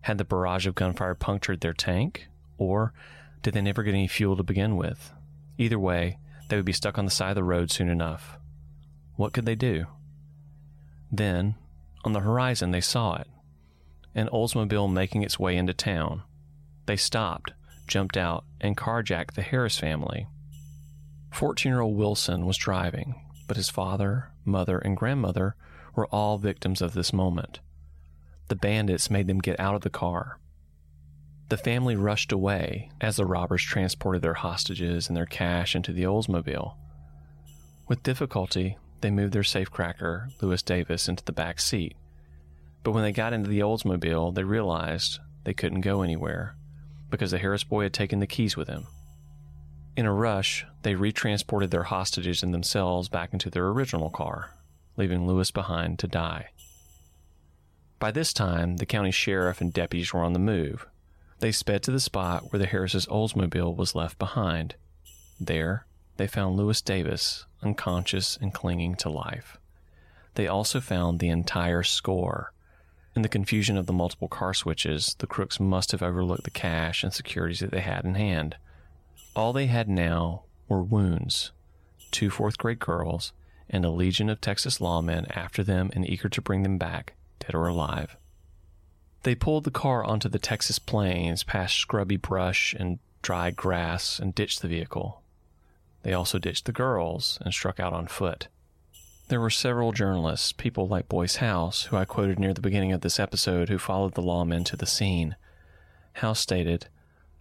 Had 0.03 0.19
the 0.19 0.25
barrage 0.25 0.67
of 0.67 0.75
gunfire 0.75 1.15
punctured 1.15 1.61
their 1.61 1.73
tank, 1.73 2.29
or 2.59 2.93
did 3.43 3.55
they 3.55 3.63
never 3.63 3.83
get 3.83 3.95
any 3.95 4.09
fuel 4.09 4.37
to 4.37 4.43
begin 4.43 4.77
with? 4.77 5.13
Either 5.57 5.79
way, 5.79 6.19
they 6.49 6.57
would 6.57 6.65
be 6.65 6.73
stuck 6.73 6.99
on 6.99 7.05
the 7.05 7.11
side 7.11 7.31
of 7.31 7.37
the 7.37 7.45
road 7.45 7.71
soon 7.71 7.89
enough. 7.89 8.39
What 9.17 9.33
could 9.33 9.47
they 9.47 9.55
do? 9.55 9.87
Then, 11.11 11.55
on 12.05 12.13
the 12.13 12.21
horizon, 12.21 12.71
they 12.71 12.81
saw 12.81 13.17
it 13.17 13.29
an 14.17 14.29
Oldsmobile 14.29 14.93
making 14.93 15.23
its 15.23 15.41
way 15.41 15.57
into 15.57 15.75
town. 15.75 16.23
They 16.87 16.97
stopped, 16.97 17.53
jumped 17.89 18.17
out, 18.17 18.45
and 18.61 18.77
carjacked 18.77 19.35
the 19.35 19.43
Harris 19.43 19.77
family. 19.77 20.29
14 21.33 21.71
year 21.71 21.81
old 21.81 21.97
Wilson 21.97 22.47
was 22.47 22.57
driving, 22.57 23.17
but 23.49 23.57
his 23.57 23.71
father, 23.71 24.31
mother, 24.45 24.79
and 24.79 24.97
grandmother 24.97 25.57
were 25.97 26.07
all 26.07 26.39
victims 26.39 26.81
of 26.81 26.95
this 26.95 27.13
moment. 27.13 27.61
the 28.49 28.55
bandits 28.57 29.11
made 29.11 29.27
them 29.27 29.39
get 29.39 29.59
out 29.59 29.75
of 29.75 29.81
the 29.81 29.91
car. 29.91 30.39
The 31.55 31.59
family 31.59 31.95
rushed 31.95 32.33
away 32.33 32.91
as 33.01 33.15
the 33.15 33.25
robbers 33.25 33.63
transported 33.63 34.23
their 34.23 34.35
hostages 34.35 35.07
and 35.07 35.17
their 35.17 35.25
cash 35.25 35.77
into 35.77 35.93
the 35.93 36.03
Oldsmobile. 36.03 36.75
With 37.87 38.03
difficulty, 38.03 38.77
they 39.03 39.13
moved 39.13 39.33
their 39.33 39.43
safecracker, 39.43 40.33
Lewis 40.43 40.65
Davis, 40.65 41.09
into 41.09 41.23
the 41.23 41.31
back 41.31 41.61
seat. 41.61 41.95
But 42.83 42.91
when 42.91 43.05
they 43.05 43.13
got 43.13 43.33
into 43.33 43.49
the 43.49 43.61
Oldsmobile, 43.61 44.35
they 44.35 44.43
realized 44.43 45.21
they 45.45 45.55
couldn't 45.55 45.83
go 45.83 46.03
anywhere 46.03 46.57
because 47.09 47.31
the 47.31 47.39
Harris 47.39 47.63
boy 47.63 47.85
had 47.85 47.95
taken 47.95 48.19
the 48.19 48.27
keys 48.27 48.57
with 48.57 48.67
him. 48.67 48.89
In 49.97 50.07
a 50.07 50.13
rush, 50.13 50.67
they 50.83 50.97
retransported 50.97 51.71
their 51.71 51.85
hostages 51.85 52.43
and 52.43 52.53
themselves 52.53 53.09
back 53.09 53.33
into 53.33 53.49
their 53.49 53.69
original 53.69 54.11
car, 54.11 54.57
leaving 54.97 55.25
Lewis 55.25 55.53
behind 55.53 56.01
to 56.01 56.09
die. 56.09 56.49
By 58.01 58.11
this 58.11 58.33
time, 58.33 58.79
the 58.79 58.87
county 58.87 59.13
sheriff 59.13 59.61
and 59.61 59.73
deputies 59.73 60.13
were 60.13 60.25
on 60.25 60.33
the 60.33 60.41
move. 60.41 60.89
They 61.41 61.53
sped 61.53 61.83
to 61.85 61.91
the 61.91 62.01
spot 62.01 62.53
where 62.53 62.59
the 62.59 62.67
Harris's 62.67 63.07
Oldsmobile 63.07 63.77
was 63.77 63.95
left 63.95 64.19
behind. 64.19 64.77
There, 65.41 65.87
they 66.17 66.27
found 66.27 66.57
Lewis 66.57 66.81
Davis 66.81 67.47
unconscious 67.63 68.39
and 68.41 68.55
clinging 68.55 68.95
to 68.97 69.09
life. 69.09 69.59
They 70.35 70.47
also 70.47 70.81
found 70.81 71.19
the 71.19 71.29
entire 71.29 71.83
score. 71.83 72.53
In 73.17 73.23
the 73.23 73.29
confusion 73.29 73.77
of 73.77 73.87
the 73.87 73.93
multiple 73.93 74.29
car 74.29 74.55
switches, 74.55 75.15
the 75.19 75.27
crooks 75.27 75.61
must 75.61 75.93
have 75.93 76.03
overlooked 76.03 76.45
the 76.45 76.51
cash 76.51 77.05
and 77.05 77.13
securities 77.13 77.61
that 77.61 77.71
they 77.71 77.81
had 77.81 78.05
in 78.05 78.15
hand. 78.15 78.57
All 79.37 79.53
they 79.53 79.67
had 79.67 79.89
now 79.89 80.43
were 80.69 80.83
wounds, 80.83 81.53
two 82.11 82.31
fourth 82.31 82.59
grade 82.59 82.81
girls, 82.81 83.33
and 83.69 83.85
a 83.85 83.91
legion 83.91 84.29
of 84.29 84.41
Texas 84.41 84.79
lawmen 84.79 85.27
after 85.37 85.63
them 85.63 85.91
and 85.95 86.09
eager 86.09 86.29
to 86.29 86.43
bring 86.43 86.63
them 86.63 86.79
back, 86.79 87.15
dead 87.41 87.55
or 87.55 87.67
alive. 87.67 88.17
They 89.25 89.35
pulled 89.35 89.65
the 89.65 89.71
car 89.71 90.05
onto 90.05 90.29
the 90.29 90.39
Texas 90.39 90.79
plains 90.79 91.43
past 91.43 91.77
scrubby 91.77 92.19
brush 92.19 92.75
and 92.79 92.99
dry 93.23 93.51
grass 93.51 94.19
and 94.19 94.35
ditched 94.35 94.61
the 94.61 94.69
vehicle. 94.69 95.23
They 96.03 96.13
also 96.13 96.39
ditched 96.39 96.67
the 96.67 96.73
girls 96.73 97.39
and 97.41 97.53
struck 97.53 97.81
out 97.81 97.95
on 97.95 98.07
foot. 98.07 98.49
There 99.29 99.41
were 99.41 99.49
several 99.49 99.93
journalists, 99.93 100.53
people 100.53 100.87
like 100.87 101.09
Boyce 101.09 101.37
House, 101.37 101.85
who 101.85 101.97
I 101.97 102.05
quoted 102.05 102.39
near 102.39 102.53
the 102.53 102.61
beginning 102.61 102.93
of 102.93 103.01
this 103.01 103.19
episode, 103.19 103.71
who 103.71 103.79
followed 103.79 104.13
the 104.13 104.23
lawmen 104.23 104.63
to 104.67 104.77
the 104.77 104.85
scene. 104.85 105.37
House 106.15 106.41
stated, 106.41 106.89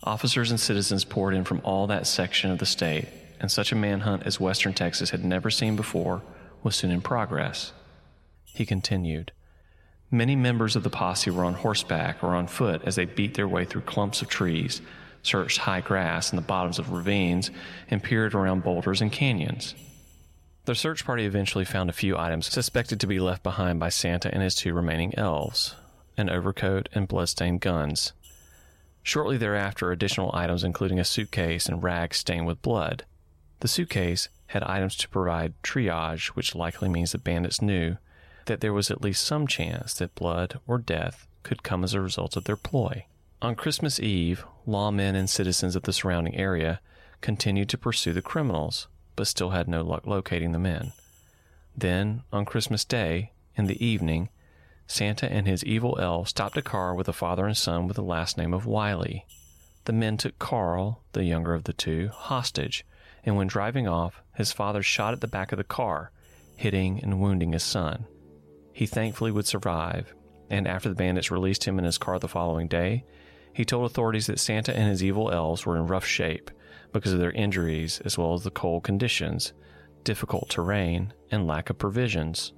Officers 0.03 0.51
and 0.51 0.59
citizens 0.61 1.03
poured 1.03 1.33
in 1.33 1.43
from 1.43 1.59
all 1.65 1.85
that 1.87 2.07
section 2.07 2.49
of 2.49 2.59
the 2.59 2.65
state, 2.65 3.09
and 3.41 3.51
such 3.51 3.73
a 3.73 3.75
manhunt 3.75 4.23
as 4.23 4.39
western 4.39 4.73
Texas 4.73 5.09
had 5.09 5.25
never 5.25 5.49
seen 5.49 5.75
before 5.75 6.21
was 6.63 6.77
soon 6.77 6.91
in 6.91 7.01
progress. 7.01 7.73
He 8.45 8.65
continued, 8.65 9.33
Many 10.13 10.35
members 10.35 10.75
of 10.75 10.83
the 10.83 10.91
posse 10.91 11.31
were 11.31 11.43
on 11.43 11.55
horseback 11.55 12.23
or 12.23 12.35
on 12.35 12.45
foot 12.45 12.83
as 12.85 12.95
they 12.95 13.05
beat 13.05 13.33
their 13.33 13.47
way 13.47 13.65
through 13.65 13.81
clumps 13.81 14.21
of 14.21 14.29
trees, 14.29 14.79
searched 15.23 15.57
high 15.57 15.81
grass 15.81 16.31
in 16.31 16.35
the 16.35 16.43
bottoms 16.43 16.77
of 16.77 16.91
ravines, 16.91 17.49
and 17.89 18.03
peered 18.03 18.35
around 18.35 18.63
boulders 18.63 19.01
and 19.01 19.11
canyons. 19.11 19.73
The 20.65 20.75
search 20.75 21.03
party 21.03 21.25
eventually 21.25 21.65
found 21.65 21.89
a 21.89 21.93
few 21.93 22.15
items 22.15 22.45
suspected 22.45 22.99
to 22.99 23.07
be 23.07 23.19
left 23.19 23.41
behind 23.41 23.79
by 23.79 23.89
Santa 23.89 24.31
and 24.31 24.43
his 24.43 24.53
two 24.53 24.75
remaining 24.75 25.17
elves 25.17 25.73
an 26.15 26.29
overcoat 26.29 26.89
and 26.93 27.07
bloodstained 27.07 27.61
guns. 27.61 28.13
Shortly 29.01 29.37
thereafter, 29.37 29.91
additional 29.91 30.29
items, 30.31 30.63
including 30.63 30.99
a 30.99 31.05
suitcase 31.05 31.67
and 31.67 31.81
rags 31.81 32.17
stained 32.17 32.45
with 32.45 32.61
blood. 32.61 33.03
The 33.61 33.67
suitcase 33.67 34.29
had 34.45 34.61
items 34.61 34.95
to 34.97 35.09
provide 35.09 35.55
triage, 35.63 36.27
which 36.35 36.53
likely 36.53 36.87
means 36.87 37.13
the 37.13 37.17
bandits 37.17 37.63
knew 37.63 37.97
that 38.45 38.61
there 38.61 38.73
was 38.73 38.91
at 38.91 39.01
least 39.01 39.23
some 39.23 39.47
chance 39.47 39.93
that 39.95 40.15
blood 40.15 40.59
or 40.67 40.77
death 40.77 41.27
could 41.43 41.63
come 41.63 41.83
as 41.83 41.93
a 41.93 42.01
result 42.01 42.35
of 42.35 42.45
their 42.45 42.55
ploy. 42.55 43.05
On 43.41 43.55
Christmas 43.55 43.99
Eve, 43.99 44.45
lawmen 44.65 45.15
and 45.15 45.29
citizens 45.29 45.75
of 45.75 45.83
the 45.83 45.93
surrounding 45.93 46.35
area 46.35 46.79
continued 47.21 47.69
to 47.69 47.77
pursue 47.77 48.13
the 48.13 48.21
criminals, 48.21 48.87
but 49.15 49.27
still 49.27 49.49
had 49.49 49.67
no 49.67 49.81
luck 49.81 50.07
locating 50.07 50.51
the 50.51 50.59
men. 50.59 50.93
Then, 51.75 52.23
on 52.31 52.45
Christmas 52.45 52.85
Day, 52.85 53.31
in 53.55 53.65
the 53.65 53.83
evening, 53.83 54.29
Santa 54.87 55.31
and 55.31 55.47
his 55.47 55.63
evil 55.63 55.97
elf 55.99 56.29
stopped 56.29 56.57
a 56.57 56.61
car 56.61 56.93
with 56.93 57.07
a 57.07 57.13
father 57.13 57.45
and 57.45 57.57
son 57.57 57.87
with 57.87 57.95
the 57.95 58.03
last 58.03 58.37
name 58.37 58.53
of 58.53 58.65
Wiley. 58.65 59.25
The 59.85 59.93
men 59.93 60.17
took 60.17 60.37
Carl, 60.39 61.01
the 61.13 61.23
younger 61.23 61.53
of 61.53 61.65
the 61.65 61.73
two, 61.73 62.09
hostage, 62.09 62.85
and 63.25 63.35
when 63.35 63.47
driving 63.47 63.87
off, 63.87 64.21
his 64.35 64.51
father 64.51 64.83
shot 64.83 65.13
at 65.13 65.21
the 65.21 65.27
back 65.27 65.51
of 65.51 65.57
the 65.57 65.63
car, 65.63 66.11
hitting 66.55 67.01
and 67.01 67.19
wounding 67.19 67.53
his 67.53 67.63
son. 67.63 68.05
He 68.73 68.85
thankfully 68.85 69.31
would 69.31 69.45
survive, 69.45 70.13
and 70.49 70.67
after 70.67 70.89
the 70.89 70.95
bandits 70.95 71.31
released 71.31 71.63
him 71.63 71.77
in 71.79 71.85
his 71.85 71.97
car 71.97 72.19
the 72.19 72.27
following 72.27 72.67
day, 72.67 73.05
he 73.53 73.63
told 73.63 73.85
authorities 73.85 74.27
that 74.27 74.39
Santa 74.39 74.75
and 74.75 74.89
his 74.89 75.03
evil 75.03 75.31
elves 75.31 75.65
were 75.65 75.77
in 75.77 75.87
rough 75.87 76.05
shape 76.05 76.49
because 76.91 77.13
of 77.13 77.19
their 77.19 77.31
injuries 77.31 78.01
as 78.03 78.17
well 78.17 78.33
as 78.33 78.43
the 78.43 78.51
cold 78.51 78.83
conditions, 78.83 79.53
difficult 80.03 80.49
terrain, 80.49 81.13
and 81.31 81.47
lack 81.47 81.69
of 81.69 81.77
provisions. 81.77 82.53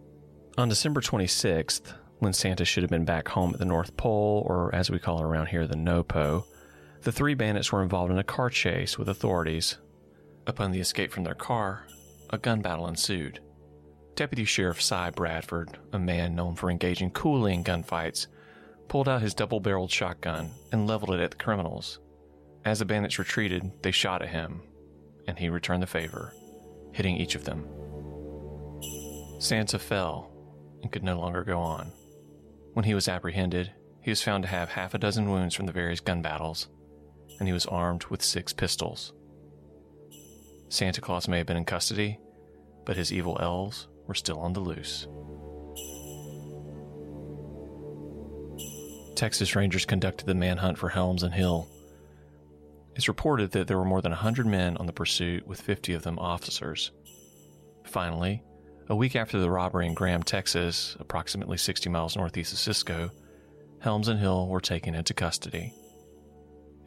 On 0.58 0.70
December 0.70 1.02
26th, 1.02 1.94
when 2.20 2.32
Santa 2.32 2.64
should 2.64 2.84
have 2.84 2.90
been 2.90 3.06
back 3.06 3.28
home 3.28 3.52
at 3.54 3.60
the 3.60 3.66
North 3.66 3.96
Pole, 3.98 4.44
or 4.48 4.74
as 4.74 4.90
we 4.90 5.00
call 5.00 5.20
it 5.20 5.26
around 5.26 5.48
here, 5.48 5.68
the 5.68 5.76
NOPO, 5.76 6.46
the 7.02 7.12
three 7.12 7.34
bandits 7.34 7.72
were 7.72 7.84
involved 7.84 8.12
in 8.12 8.18
a 8.18 8.24
car 8.24 8.50
chase 8.50 8.98
with 8.98 9.10
authorities. 9.10 9.78
Upon 10.48 10.72
the 10.72 10.80
escape 10.80 11.12
from 11.12 11.26
their 11.26 11.36
car, 11.36 11.86
a 12.30 12.38
gun 12.38 12.62
battle 12.62 12.88
ensued. 12.88 13.42
Deputy 14.16 14.46
Sheriff 14.46 14.82
Cy 14.82 15.10
Bradford, 15.10 15.78
a 15.92 16.00
man 16.00 16.36
known 16.36 16.56
for 16.56 16.72
engaging 16.72 17.12
coolly 17.12 17.54
in 17.54 17.64
gunfights, 17.64 18.28
pulled 18.88 19.10
out 19.10 19.22
his 19.22 19.34
double 19.34 19.60
barreled 19.60 19.92
shotgun 19.92 20.52
and 20.72 20.88
leveled 20.88 21.12
it 21.12 21.22
at 21.22 21.32
the 21.32 21.38
criminals. 21.38 22.00
As 22.64 22.80
the 22.80 22.86
bandits 22.86 23.20
retreated, 23.20 23.74
they 23.82 23.92
shot 23.92 24.22
at 24.22 24.30
him, 24.30 24.62
and 25.28 25.38
he 25.38 25.50
returned 25.50 25.84
the 25.84 25.88
favor, 25.88 26.34
hitting 26.94 27.18
each 27.18 27.36
of 27.36 27.44
them. 27.44 27.68
Santa 29.40 29.78
fell 29.78 30.32
and 30.82 30.94
could 30.94 31.04
no 31.04 31.20
longer 31.20 31.44
go 31.44 31.60
on. 31.60 31.92
When 32.72 32.86
he 32.86 32.94
was 32.94 33.10
apprehended, 33.10 33.74
he 34.00 34.12
was 34.12 34.24
found 34.24 34.44
to 34.44 34.50
have 34.50 34.70
half 34.70 34.94
a 34.94 34.98
dozen 34.98 35.30
wounds 35.30 35.56
from 35.56 35.66
the 35.66 35.74
various 35.74 36.00
gun 36.00 36.22
battles, 36.22 36.70
and 37.40 37.50
he 37.50 37.54
was 37.54 37.66
armed 37.66 38.06
with 38.06 38.24
six 38.24 38.54
pistols. 38.54 39.12
Santa 40.70 41.02
Claus 41.02 41.28
may 41.28 41.40
have 41.40 41.48
been 41.48 41.58
in 41.58 41.66
custody, 41.66 42.18
but 42.86 42.96
his 42.96 43.12
evil 43.12 43.38
elves 43.42 43.90
were 44.08 44.14
still 44.14 44.40
on 44.40 44.54
the 44.54 44.60
loose. 44.60 45.08
Texas 49.16 49.56
Rangers 49.56 49.86
conducted 49.86 50.26
the 50.26 50.36
manhunt 50.36 50.78
for 50.78 50.90
Helms 50.90 51.24
and 51.24 51.34
Hill 51.34 51.70
it's 52.96 53.10
reported 53.10 53.52
that 53.52 53.68
there 53.68 53.78
were 53.78 53.86
more 53.86 54.02
than 54.02 54.14
100 54.14 54.46
men 54.46 54.78
on 54.78 54.86
the 54.86 54.94
pursuit, 54.94 55.46
with 55.46 55.62
50 55.62 55.94
of 55.94 56.04
them 56.04 56.18
officers. 56.18 56.92
Finally, 57.84 58.42
a 58.88 58.96
week 58.96 59.18
after 59.18 59.38
the 59.38 59.50
robbery 59.50 59.86
in 59.86 59.94
Graham, 59.94 60.24
Texas, 60.24 60.96
approximately 61.00 61.58
60 61.58 61.90
miles 61.90 62.16
northeast 62.16 62.54
of 62.54 62.60
Cisco, 62.60 63.12
Helms 63.82 64.08
and 64.08 64.20
Hill 64.20 64.48
were 64.48 64.62
taken 64.62 64.96
into 64.96 65.14
custody. 65.14 65.74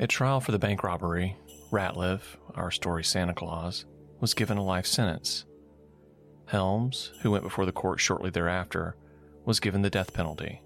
At 0.00 0.08
trial 0.08 0.40
for 0.40 0.52
the 0.52 0.58
bank 0.58 0.82
robbery, 0.82 1.36
Ratliff, 1.70 2.22
our 2.54 2.70
story 2.70 3.04
Santa 3.04 3.34
Claus, 3.34 3.84
was 4.20 4.32
given 4.32 4.56
a 4.56 4.64
life 4.64 4.86
sentence. 4.86 5.44
Helms, 6.48 7.12
who 7.20 7.30
went 7.30 7.44
before 7.44 7.66
the 7.66 7.72
court 7.72 8.00
shortly 8.00 8.30
thereafter, 8.30 8.96
was 9.44 9.60
given 9.60 9.82
the 9.82 9.90
death 9.90 10.14
penalty. 10.14 10.62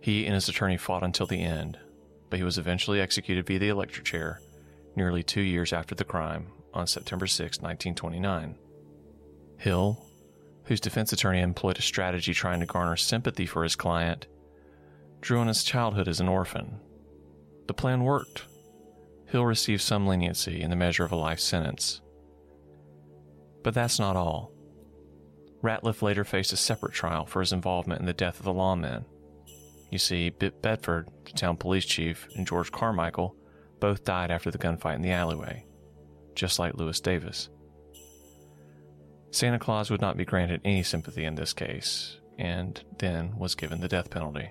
He 0.00 0.24
and 0.24 0.34
his 0.34 0.48
attorney 0.48 0.76
fought 0.76 1.02
until 1.02 1.26
the 1.26 1.42
end, 1.42 1.78
but 2.30 2.38
he 2.38 2.44
was 2.44 2.58
eventually 2.58 3.00
executed 3.00 3.46
via 3.46 3.58
the 3.58 3.68
electric 3.68 4.04
chair 4.04 4.40
nearly 4.96 5.22
two 5.22 5.40
years 5.40 5.72
after 5.72 5.94
the 5.94 6.04
crime 6.04 6.46
on 6.72 6.86
September 6.86 7.26
6, 7.26 7.58
1929. 7.58 8.56
Hill, 9.58 10.04
whose 10.64 10.80
defense 10.80 11.12
attorney 11.12 11.40
employed 11.40 11.78
a 11.78 11.82
strategy 11.82 12.32
trying 12.32 12.60
to 12.60 12.66
garner 12.66 12.96
sympathy 12.96 13.46
for 13.46 13.64
his 13.64 13.76
client, 13.76 14.26
drew 15.20 15.40
on 15.40 15.48
his 15.48 15.64
childhood 15.64 16.06
as 16.06 16.20
an 16.20 16.28
orphan. 16.28 16.78
The 17.66 17.74
plan 17.74 18.04
worked. 18.04 18.44
Hill 19.26 19.44
received 19.44 19.82
some 19.82 20.06
leniency 20.06 20.60
in 20.60 20.70
the 20.70 20.76
measure 20.76 21.04
of 21.04 21.12
a 21.12 21.16
life 21.16 21.40
sentence. 21.40 22.00
But 23.62 23.74
that's 23.74 23.98
not 23.98 24.16
all. 24.16 24.53
Ratliff 25.64 26.02
later 26.02 26.24
faced 26.24 26.52
a 26.52 26.56
separate 26.58 26.92
trial 26.92 27.24
for 27.24 27.40
his 27.40 27.52
involvement 27.52 27.98
in 27.98 28.06
the 28.06 28.12
death 28.12 28.38
of 28.38 28.44
the 28.44 28.52
lawman. 28.52 29.06
You 29.90 29.98
see, 29.98 30.28
Bit 30.28 30.60
Bedford, 30.60 31.08
the 31.24 31.32
town 31.32 31.56
police 31.56 31.86
chief, 31.86 32.28
and 32.36 32.46
George 32.46 32.70
Carmichael 32.70 33.34
both 33.80 34.04
died 34.04 34.30
after 34.30 34.50
the 34.50 34.58
gunfight 34.58 34.96
in 34.96 35.02
the 35.02 35.12
alleyway, 35.12 35.64
just 36.34 36.58
like 36.58 36.74
Lewis 36.74 37.00
Davis. 37.00 37.48
Santa 39.30 39.58
Claus 39.58 39.90
would 39.90 40.02
not 40.02 40.18
be 40.18 40.24
granted 40.24 40.60
any 40.64 40.82
sympathy 40.82 41.24
in 41.24 41.34
this 41.34 41.54
case, 41.54 42.18
and 42.38 42.84
then 42.98 43.36
was 43.38 43.54
given 43.54 43.80
the 43.80 43.88
death 43.88 44.10
penalty. 44.10 44.50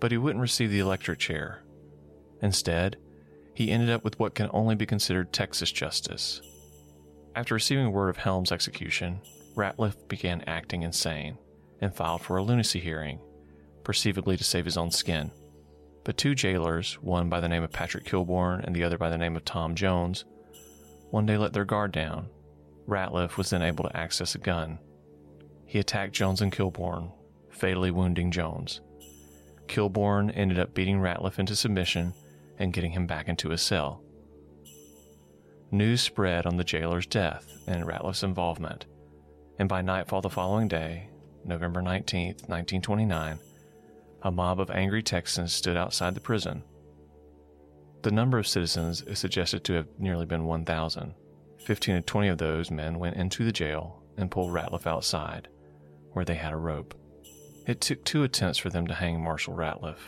But 0.00 0.12
he 0.12 0.16
wouldn't 0.16 0.40
receive 0.40 0.70
the 0.70 0.78
electric 0.78 1.18
chair. 1.18 1.62
Instead, 2.40 2.96
he 3.54 3.70
ended 3.70 3.90
up 3.90 4.02
with 4.02 4.18
what 4.18 4.34
can 4.34 4.48
only 4.52 4.74
be 4.74 4.86
considered 4.86 5.32
Texas 5.32 5.70
justice. 5.70 6.40
After 7.36 7.54
receiving 7.54 7.92
word 7.92 8.08
of 8.08 8.16
Helm's 8.16 8.50
execution, 8.50 9.20
Ratliff 9.60 10.08
began 10.08 10.42
acting 10.46 10.82
insane 10.82 11.36
and 11.82 11.94
filed 11.94 12.22
for 12.22 12.38
a 12.38 12.42
lunacy 12.42 12.80
hearing 12.80 13.20
perceivably 13.84 14.36
to 14.36 14.44
save 14.44 14.64
his 14.64 14.76
own 14.76 14.90
skin. 14.90 15.30
But 16.04 16.16
two 16.16 16.34
jailers, 16.34 16.94
one 17.02 17.28
by 17.28 17.40
the 17.40 17.48
name 17.48 17.62
of 17.62 17.72
Patrick 17.72 18.04
Kilborn 18.04 18.64
and 18.64 18.74
the 18.74 18.84
other 18.84 18.96
by 18.98 19.10
the 19.10 19.18
name 19.18 19.36
of 19.36 19.44
Tom 19.44 19.74
Jones, 19.74 20.24
one 21.10 21.26
day 21.26 21.36
let 21.36 21.52
their 21.52 21.64
guard 21.64 21.92
down. 21.92 22.28
Ratliff 22.86 23.36
was 23.36 23.50
then 23.50 23.62
able 23.62 23.84
to 23.84 23.96
access 23.96 24.34
a 24.34 24.38
gun. 24.38 24.78
He 25.66 25.78
attacked 25.78 26.14
Jones 26.14 26.40
and 26.40 26.52
Kilborn, 26.52 27.12
fatally 27.50 27.90
wounding 27.90 28.30
Jones. 28.30 28.80
Kilborn 29.66 30.32
ended 30.34 30.58
up 30.58 30.74
beating 30.74 31.00
Ratliff 31.00 31.38
into 31.38 31.54
submission 31.54 32.14
and 32.58 32.72
getting 32.72 32.92
him 32.92 33.06
back 33.06 33.28
into 33.28 33.50
his 33.50 33.62
cell. 33.62 34.02
News 35.70 36.00
spread 36.00 36.46
on 36.46 36.56
the 36.56 36.64
jailer's 36.64 37.06
death 37.06 37.46
and 37.66 37.84
Ratliff's 37.84 38.24
involvement, 38.24 38.86
and 39.60 39.68
by 39.68 39.82
nightfall 39.82 40.22
the 40.22 40.30
following 40.30 40.68
day, 40.68 41.06
November 41.44 41.82
19, 41.82 42.28
1929, 42.46 43.38
a 44.22 44.30
mob 44.30 44.58
of 44.58 44.70
angry 44.70 45.02
Texans 45.02 45.52
stood 45.52 45.76
outside 45.76 46.14
the 46.14 46.20
prison. 46.20 46.62
The 48.00 48.10
number 48.10 48.38
of 48.38 48.48
citizens 48.48 49.02
is 49.02 49.18
suggested 49.18 49.62
to 49.64 49.74
have 49.74 49.86
nearly 49.98 50.24
been 50.24 50.46
1,000. 50.46 51.12
Fifteen 51.58 51.96
to 51.96 52.00
20 52.00 52.28
of 52.28 52.38
those 52.38 52.70
men 52.70 52.98
went 52.98 53.16
into 53.16 53.44
the 53.44 53.52
jail 53.52 54.02
and 54.16 54.30
pulled 54.30 54.50
Ratliff 54.50 54.86
outside, 54.86 55.48
where 56.12 56.24
they 56.24 56.36
had 56.36 56.54
a 56.54 56.56
rope. 56.56 56.94
It 57.66 57.82
took 57.82 58.02
two 58.02 58.22
attempts 58.22 58.56
for 58.56 58.70
them 58.70 58.86
to 58.86 58.94
hang 58.94 59.22
Marshall 59.22 59.54
Ratliff. 59.54 59.98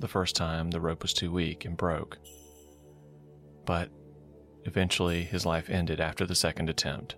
The 0.00 0.08
first 0.08 0.34
time, 0.34 0.70
the 0.70 0.80
rope 0.80 1.02
was 1.02 1.12
too 1.12 1.30
weak 1.30 1.66
and 1.66 1.76
broke. 1.76 2.16
But 3.66 3.90
eventually, 4.64 5.22
his 5.22 5.44
life 5.44 5.68
ended 5.68 6.00
after 6.00 6.24
the 6.24 6.34
second 6.34 6.70
attempt. 6.70 7.16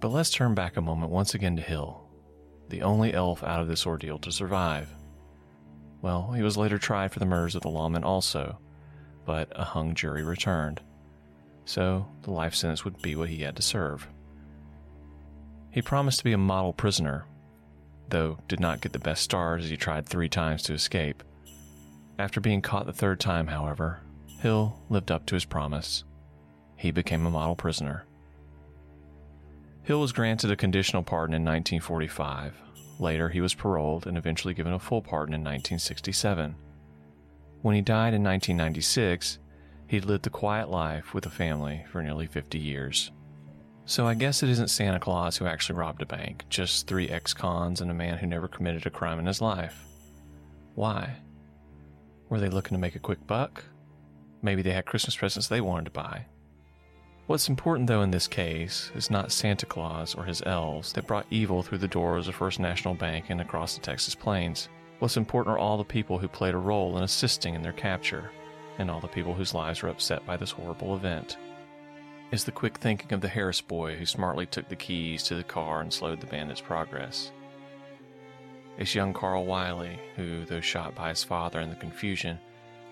But 0.00 0.08
let's 0.08 0.30
turn 0.30 0.54
back 0.54 0.76
a 0.76 0.82
moment 0.82 1.10
once 1.10 1.34
again 1.34 1.56
to 1.56 1.62
Hill, 1.62 2.08
the 2.68 2.82
only 2.82 3.14
elf 3.14 3.42
out 3.42 3.60
of 3.60 3.68
this 3.68 3.86
ordeal 3.86 4.18
to 4.20 4.32
survive. 4.32 4.88
Well, 6.02 6.32
he 6.32 6.42
was 6.42 6.56
later 6.56 6.78
tried 6.78 7.12
for 7.12 7.18
the 7.18 7.26
murders 7.26 7.54
of 7.54 7.62
the 7.62 7.70
lawmen 7.70 8.04
also, 8.04 8.58
but 9.24 9.50
a 9.56 9.64
hung 9.64 9.94
jury 9.94 10.22
returned. 10.22 10.80
So 11.64 12.06
the 12.22 12.30
life 12.30 12.54
sentence 12.54 12.84
would 12.84 13.00
be 13.02 13.16
what 13.16 13.28
he 13.28 13.42
had 13.42 13.56
to 13.56 13.62
serve. 13.62 14.06
He 15.70 15.82
promised 15.82 16.18
to 16.18 16.24
be 16.24 16.32
a 16.32 16.38
model 16.38 16.72
prisoner, 16.72 17.26
though 18.08 18.38
did 18.48 18.60
not 18.60 18.80
get 18.80 18.92
the 18.92 18.98
best 18.98 19.22
stars 19.22 19.64
as 19.64 19.70
he 19.70 19.76
tried 19.76 20.06
three 20.06 20.28
times 20.28 20.62
to 20.64 20.74
escape. 20.74 21.22
After 22.18 22.40
being 22.40 22.62
caught 22.62 22.86
the 22.86 22.92
third 22.92 23.18
time, 23.18 23.46
however, 23.46 24.00
Hill 24.40 24.80
lived 24.88 25.10
up 25.10 25.26
to 25.26 25.34
his 25.34 25.44
promise. 25.44 26.04
He 26.76 26.90
became 26.90 27.26
a 27.26 27.30
model 27.30 27.56
prisoner. 27.56 28.06
Hill 29.86 30.00
was 30.00 30.12
granted 30.12 30.50
a 30.50 30.56
conditional 30.56 31.02
pardon 31.02 31.34
in 31.34 31.44
1945, 31.44 32.52
Later, 32.98 33.28
he 33.28 33.40
was 33.40 33.54
paroled 33.54 34.06
and 34.06 34.16
eventually 34.16 34.54
given 34.54 34.72
a 34.72 34.78
full 34.78 35.02
pardon 35.02 35.34
in 35.34 35.40
1967. 35.40 36.54
When 37.62 37.74
he 37.74 37.82
died 37.82 38.14
in 38.14 38.22
1996, 38.22 39.38
he'd 39.88 40.04
lived 40.04 40.26
a 40.26 40.30
quiet 40.30 40.70
life 40.70 41.12
with 41.12 41.26
a 41.26 41.30
family 41.30 41.84
for 41.90 42.02
nearly 42.02 42.26
50 42.26 42.58
years. 42.58 43.10
So 43.84 44.06
I 44.06 44.14
guess 44.14 44.42
it 44.42 44.48
isn't 44.48 44.70
Santa 44.70 44.98
Claus 44.98 45.36
who 45.36 45.46
actually 45.46 45.78
robbed 45.78 46.02
a 46.02 46.06
bank, 46.06 46.44
just 46.48 46.86
three 46.86 47.08
ex 47.08 47.34
cons 47.34 47.80
and 47.80 47.90
a 47.90 47.94
man 47.94 48.18
who 48.18 48.26
never 48.26 48.48
committed 48.48 48.86
a 48.86 48.90
crime 48.90 49.18
in 49.18 49.26
his 49.26 49.40
life. 49.40 49.84
Why? 50.74 51.16
Were 52.28 52.40
they 52.40 52.48
looking 52.48 52.74
to 52.74 52.80
make 52.80 52.96
a 52.96 53.00
quick 53.00 53.24
buck? 53.26 53.62
Maybe 54.42 54.62
they 54.62 54.72
had 54.72 54.86
Christmas 54.86 55.16
presents 55.16 55.48
they 55.48 55.60
wanted 55.60 55.84
to 55.86 55.90
buy. 55.92 56.26
What's 57.26 57.48
important, 57.48 57.88
though, 57.88 58.02
in 58.02 58.12
this 58.12 58.28
case 58.28 58.92
is 58.94 59.10
not 59.10 59.32
Santa 59.32 59.66
Claus 59.66 60.14
or 60.14 60.24
his 60.24 60.44
elves 60.46 60.92
that 60.92 61.08
brought 61.08 61.26
evil 61.28 61.60
through 61.64 61.78
the 61.78 61.88
doors 61.88 62.28
of 62.28 62.36
First 62.36 62.60
National 62.60 62.94
Bank 62.94 63.30
and 63.30 63.40
across 63.40 63.74
the 63.74 63.80
Texas 63.80 64.14
plains. 64.14 64.68
What's 65.00 65.16
important 65.16 65.56
are 65.56 65.58
all 65.58 65.76
the 65.76 65.82
people 65.82 66.18
who 66.18 66.28
played 66.28 66.54
a 66.54 66.58
role 66.58 66.96
in 66.96 67.02
assisting 67.02 67.56
in 67.56 67.62
their 67.62 67.72
capture, 67.72 68.30
and 68.78 68.88
all 68.88 69.00
the 69.00 69.08
people 69.08 69.34
whose 69.34 69.54
lives 69.54 69.82
were 69.82 69.88
upset 69.88 70.24
by 70.24 70.36
this 70.36 70.52
horrible 70.52 70.94
event. 70.94 71.36
Is 72.30 72.44
the 72.44 72.52
quick 72.52 72.78
thinking 72.78 73.12
of 73.12 73.22
the 73.22 73.28
Harris 73.28 73.60
boy 73.60 73.96
who 73.96 74.06
smartly 74.06 74.46
took 74.46 74.68
the 74.68 74.76
keys 74.76 75.24
to 75.24 75.34
the 75.34 75.42
car 75.42 75.80
and 75.80 75.92
slowed 75.92 76.20
the 76.20 76.26
bandits' 76.28 76.60
progress. 76.60 77.32
It's 78.78 78.94
young 78.94 79.12
Carl 79.12 79.46
Wiley, 79.46 79.98
who, 80.14 80.44
though 80.44 80.60
shot 80.60 80.94
by 80.94 81.08
his 81.08 81.24
father 81.24 81.58
in 81.58 81.70
the 81.70 81.76
confusion, 81.76 82.38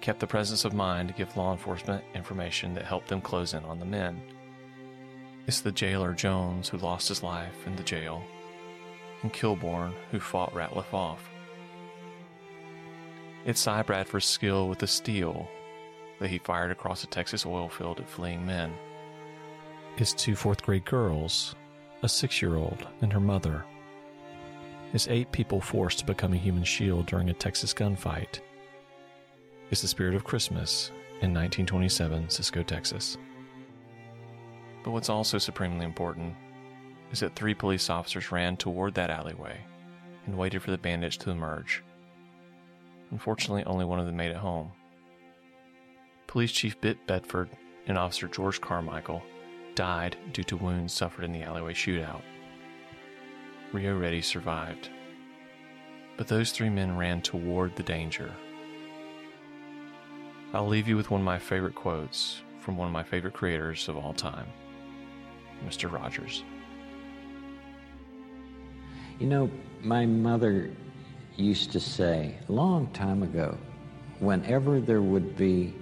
kept 0.05 0.21
the 0.21 0.27
presence 0.27 0.67
of 0.67 0.75
mind 0.75 1.09
to 1.09 1.15
give 1.15 1.35
law 1.35 1.51
enforcement 1.51 2.05
information 2.15 2.75
that 2.75 2.85
helped 2.85 3.09
them 3.09 3.23
close 3.23 3.55
in 3.55 3.65
on 3.65 3.79
the 3.79 3.87
men. 3.87 4.21
It's 5.47 5.63
the 5.63 5.73
jailer 5.73 6.13
Jones 6.13 6.69
who 6.69 6.77
lost 6.77 7.09
his 7.09 7.23
life 7.23 7.67
in 7.67 7.75
the 7.75 7.83
jail, 7.83 8.23
and 9.23 9.33
Kilborn 9.33 9.95
who 10.11 10.21
fought 10.21 10.53
Ratliff 10.53 10.93
off. 10.93 11.31
It's 13.47 13.61
Cy 13.61 13.81
Bradford's 13.81 14.27
skill 14.27 14.69
with 14.69 14.79
the 14.79 14.87
steel 14.87 15.49
that 16.19 16.29
he 16.29 16.37
fired 16.37 16.71
across 16.71 17.03
a 17.03 17.07
Texas 17.07 17.47
oil 17.47 17.71
field 17.71 17.99
at 17.99 18.09
fleeing 18.09 18.45
men. 18.45 18.75
It's 19.97 20.13
two 20.13 20.37
fourth 20.37 20.63
grade 20.63 20.85
girls, 20.85 21.55
a 22.03 22.11
six 22.11 22.43
year 22.43 22.57
old, 22.57 22.87
and 23.01 23.11
her 23.11 23.21
mother. 23.21 23.65
It's 24.93 25.09
eight 25.09 25.33
people 25.33 25.63
forced 25.63 26.01
to 26.01 26.05
become 26.05 26.35
a 26.35 26.37
human 26.37 26.65
shield 26.65 27.07
during 27.07 27.31
a 27.31 27.35
Texas 27.35 27.73
gunfight 27.73 28.41
is 29.71 29.81
the 29.81 29.89
spirit 29.89 30.15
of 30.15 30.25
Christmas 30.25 30.91
in 31.21 31.33
1927 31.33 32.29
Cisco, 32.29 32.63
Texas. 32.63 33.17
But 34.83 34.91
what's 34.91 35.09
also 35.09 35.39
supremely 35.39 35.85
important 35.85 36.35
is 37.11 37.21
that 37.21 37.35
three 37.35 37.55
police 37.55 37.89
officers 37.89 38.31
ran 38.31 38.57
toward 38.57 38.95
that 38.95 39.11
alleyway 39.11 39.59
and 40.27 40.37
waited 40.37 40.63
for 40.63 40.71
the 40.71 40.79
bandits 40.79 41.17
to 41.19 41.31
emerge. 41.31 41.83
Unfortunately, 43.11 43.65
only 43.65 43.85
one 43.85 44.01
of 44.01 44.07
them 44.07 44.17
made 44.17 44.31
it 44.31 44.37
home. 44.37 44.73
Police 46.27 46.53
Chief 46.53 46.81
Bit 46.81 47.07
Bedford 47.07 47.49
and 47.87 47.97
Officer 47.97 48.29
George 48.29 48.61
Carmichael 48.61 49.23
died 49.75 50.17
due 50.33 50.45
to 50.45 50.57
wounds 50.57 50.93
suffered 50.93 51.25
in 51.25 51.33
the 51.33 51.43
alleyway 51.43 51.73
shootout. 51.73 52.23
Rio 53.73 53.97
Reddy 53.97 54.21
survived. 54.21 54.89
But 56.17 56.29
those 56.29 56.53
three 56.53 56.71
men 56.71 56.97
ran 56.97 57.23
toward 57.23 57.75
the 57.75 57.83
danger 57.83 58.33
I'll 60.55 60.69
leave 60.69 60.87
you 60.87 60.97
with 60.97 61.11
one 61.11 61.21
of 61.21 61.25
my 61.25 61.41
favorite 61.41 61.75
quotes 61.75 62.41
from 62.61 62.77
one 62.77 62.87
of 62.87 62.93
my 62.93 63.03
favorite 63.03 63.35
creators 63.35 63.89
of 63.89 63.97
all 63.97 64.13
time, 64.13 64.47
Mr. 65.67 65.91
Rogers. 65.91 66.45
You 69.19 69.27
know, 69.27 69.51
my 69.83 70.07
mother 70.07 70.71
used 71.37 71.73
to 71.73 71.81
say 71.81 72.39
a 72.49 72.53
long 72.53 72.87
time 72.93 73.25
ago, 73.25 73.59
whenever 74.21 74.81
there 74.81 75.03
would 75.03 75.37
be 75.37 75.75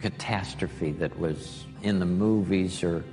catastrophe 0.00 0.92
that 0.92 1.16
was 1.18 1.66
in 1.82 1.98
the 1.98 2.06
movies 2.06 2.82
or, 2.82 3.04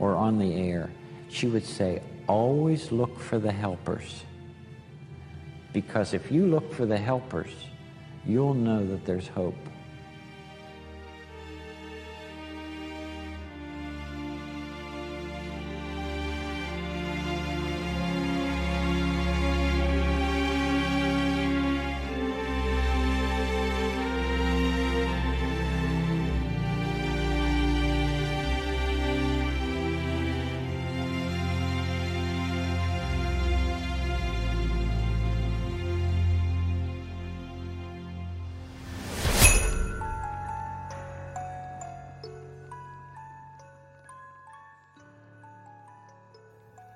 or 0.00 0.16
on 0.16 0.36
the 0.36 0.52
air, 0.52 0.90
she 1.28 1.46
would 1.46 1.64
say, 1.64 2.02
always 2.26 2.90
look 2.90 3.20
for 3.20 3.38
the 3.38 3.52
helpers. 3.52 4.24
Because 5.72 6.12
if 6.12 6.32
you 6.32 6.46
look 6.48 6.72
for 6.72 6.86
the 6.86 6.98
helpers, 6.98 7.54
you'll 8.26 8.52
know 8.52 8.84
that 8.84 9.04
there's 9.04 9.28
hope. 9.28 9.54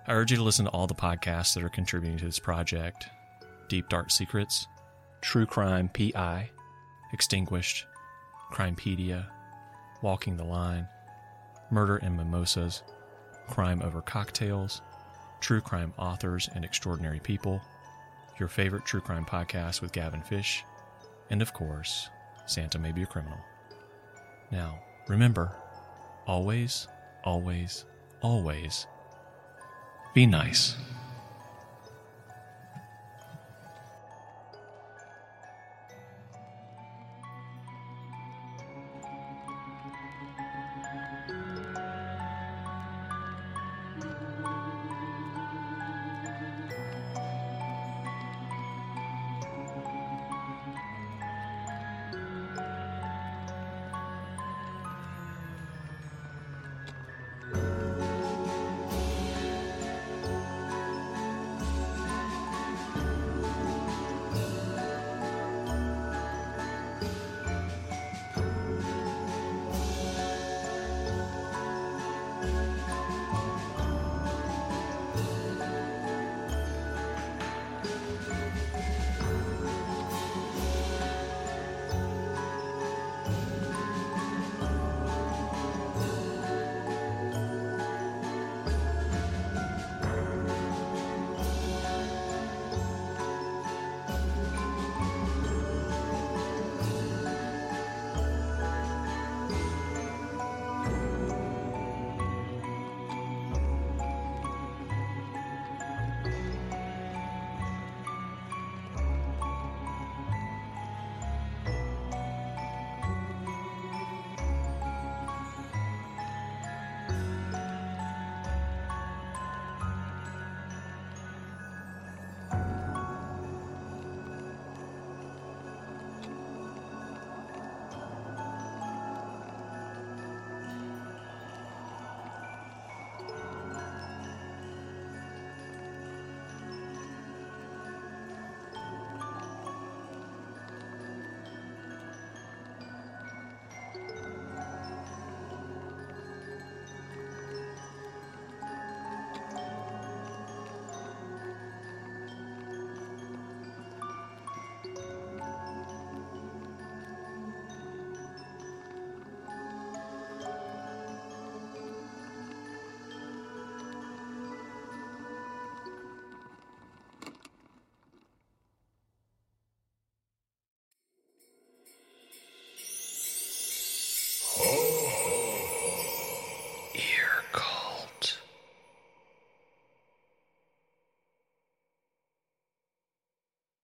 I 0.09 0.15
urge 0.15 0.31
you 0.31 0.39
to 0.39 0.43
listen 0.43 0.65
to 0.65 0.71
all 0.71 0.87
the 0.87 0.95
podcasts 0.95 1.53
that 1.53 1.63
are 1.63 1.69
contributing 1.69 2.17
to 2.17 2.25
this 2.25 2.39
project 2.39 3.09
Deep 3.69 3.91
Dark 3.91 4.11
Secrets, 4.11 4.67
True 5.21 5.45
Crime 5.45 5.91
PI, 5.91 6.49
Extinguished, 7.13 7.85
Crimepedia, 8.51 9.27
Walking 10.01 10.39
the 10.39 10.45
Line, 10.45 10.89
Murder 11.71 11.99
and 11.99 12.17
Mimosas, 12.17 12.83
Crime 13.49 13.83
Over 13.83 14.01
Cocktails, 14.01 14.81
True 15.41 15.61
Crime 15.61 15.93
Authors 15.99 16.49
and 16.55 16.65
Extraordinary 16.65 17.21
People, 17.21 17.61
your 18.41 18.49
favorite 18.49 18.87
true 18.87 19.03
crime 19.03 19.27
podcast 19.27 19.83
with 19.83 19.93
Gavin 19.93 20.23
Fish, 20.23 20.65
and 21.29 21.43
of 21.43 21.53
course, 21.53 22.09
Santa 22.47 22.79
May 22.79 22.93
Be 22.93 23.03
a 23.03 23.07
Criminal. 23.07 23.39
Now, 24.51 24.79
remember, 25.07 25.55
always, 26.27 26.89
always, 27.25 27.85
always 28.23 28.87
be 30.19 30.27
nice. 30.27 30.75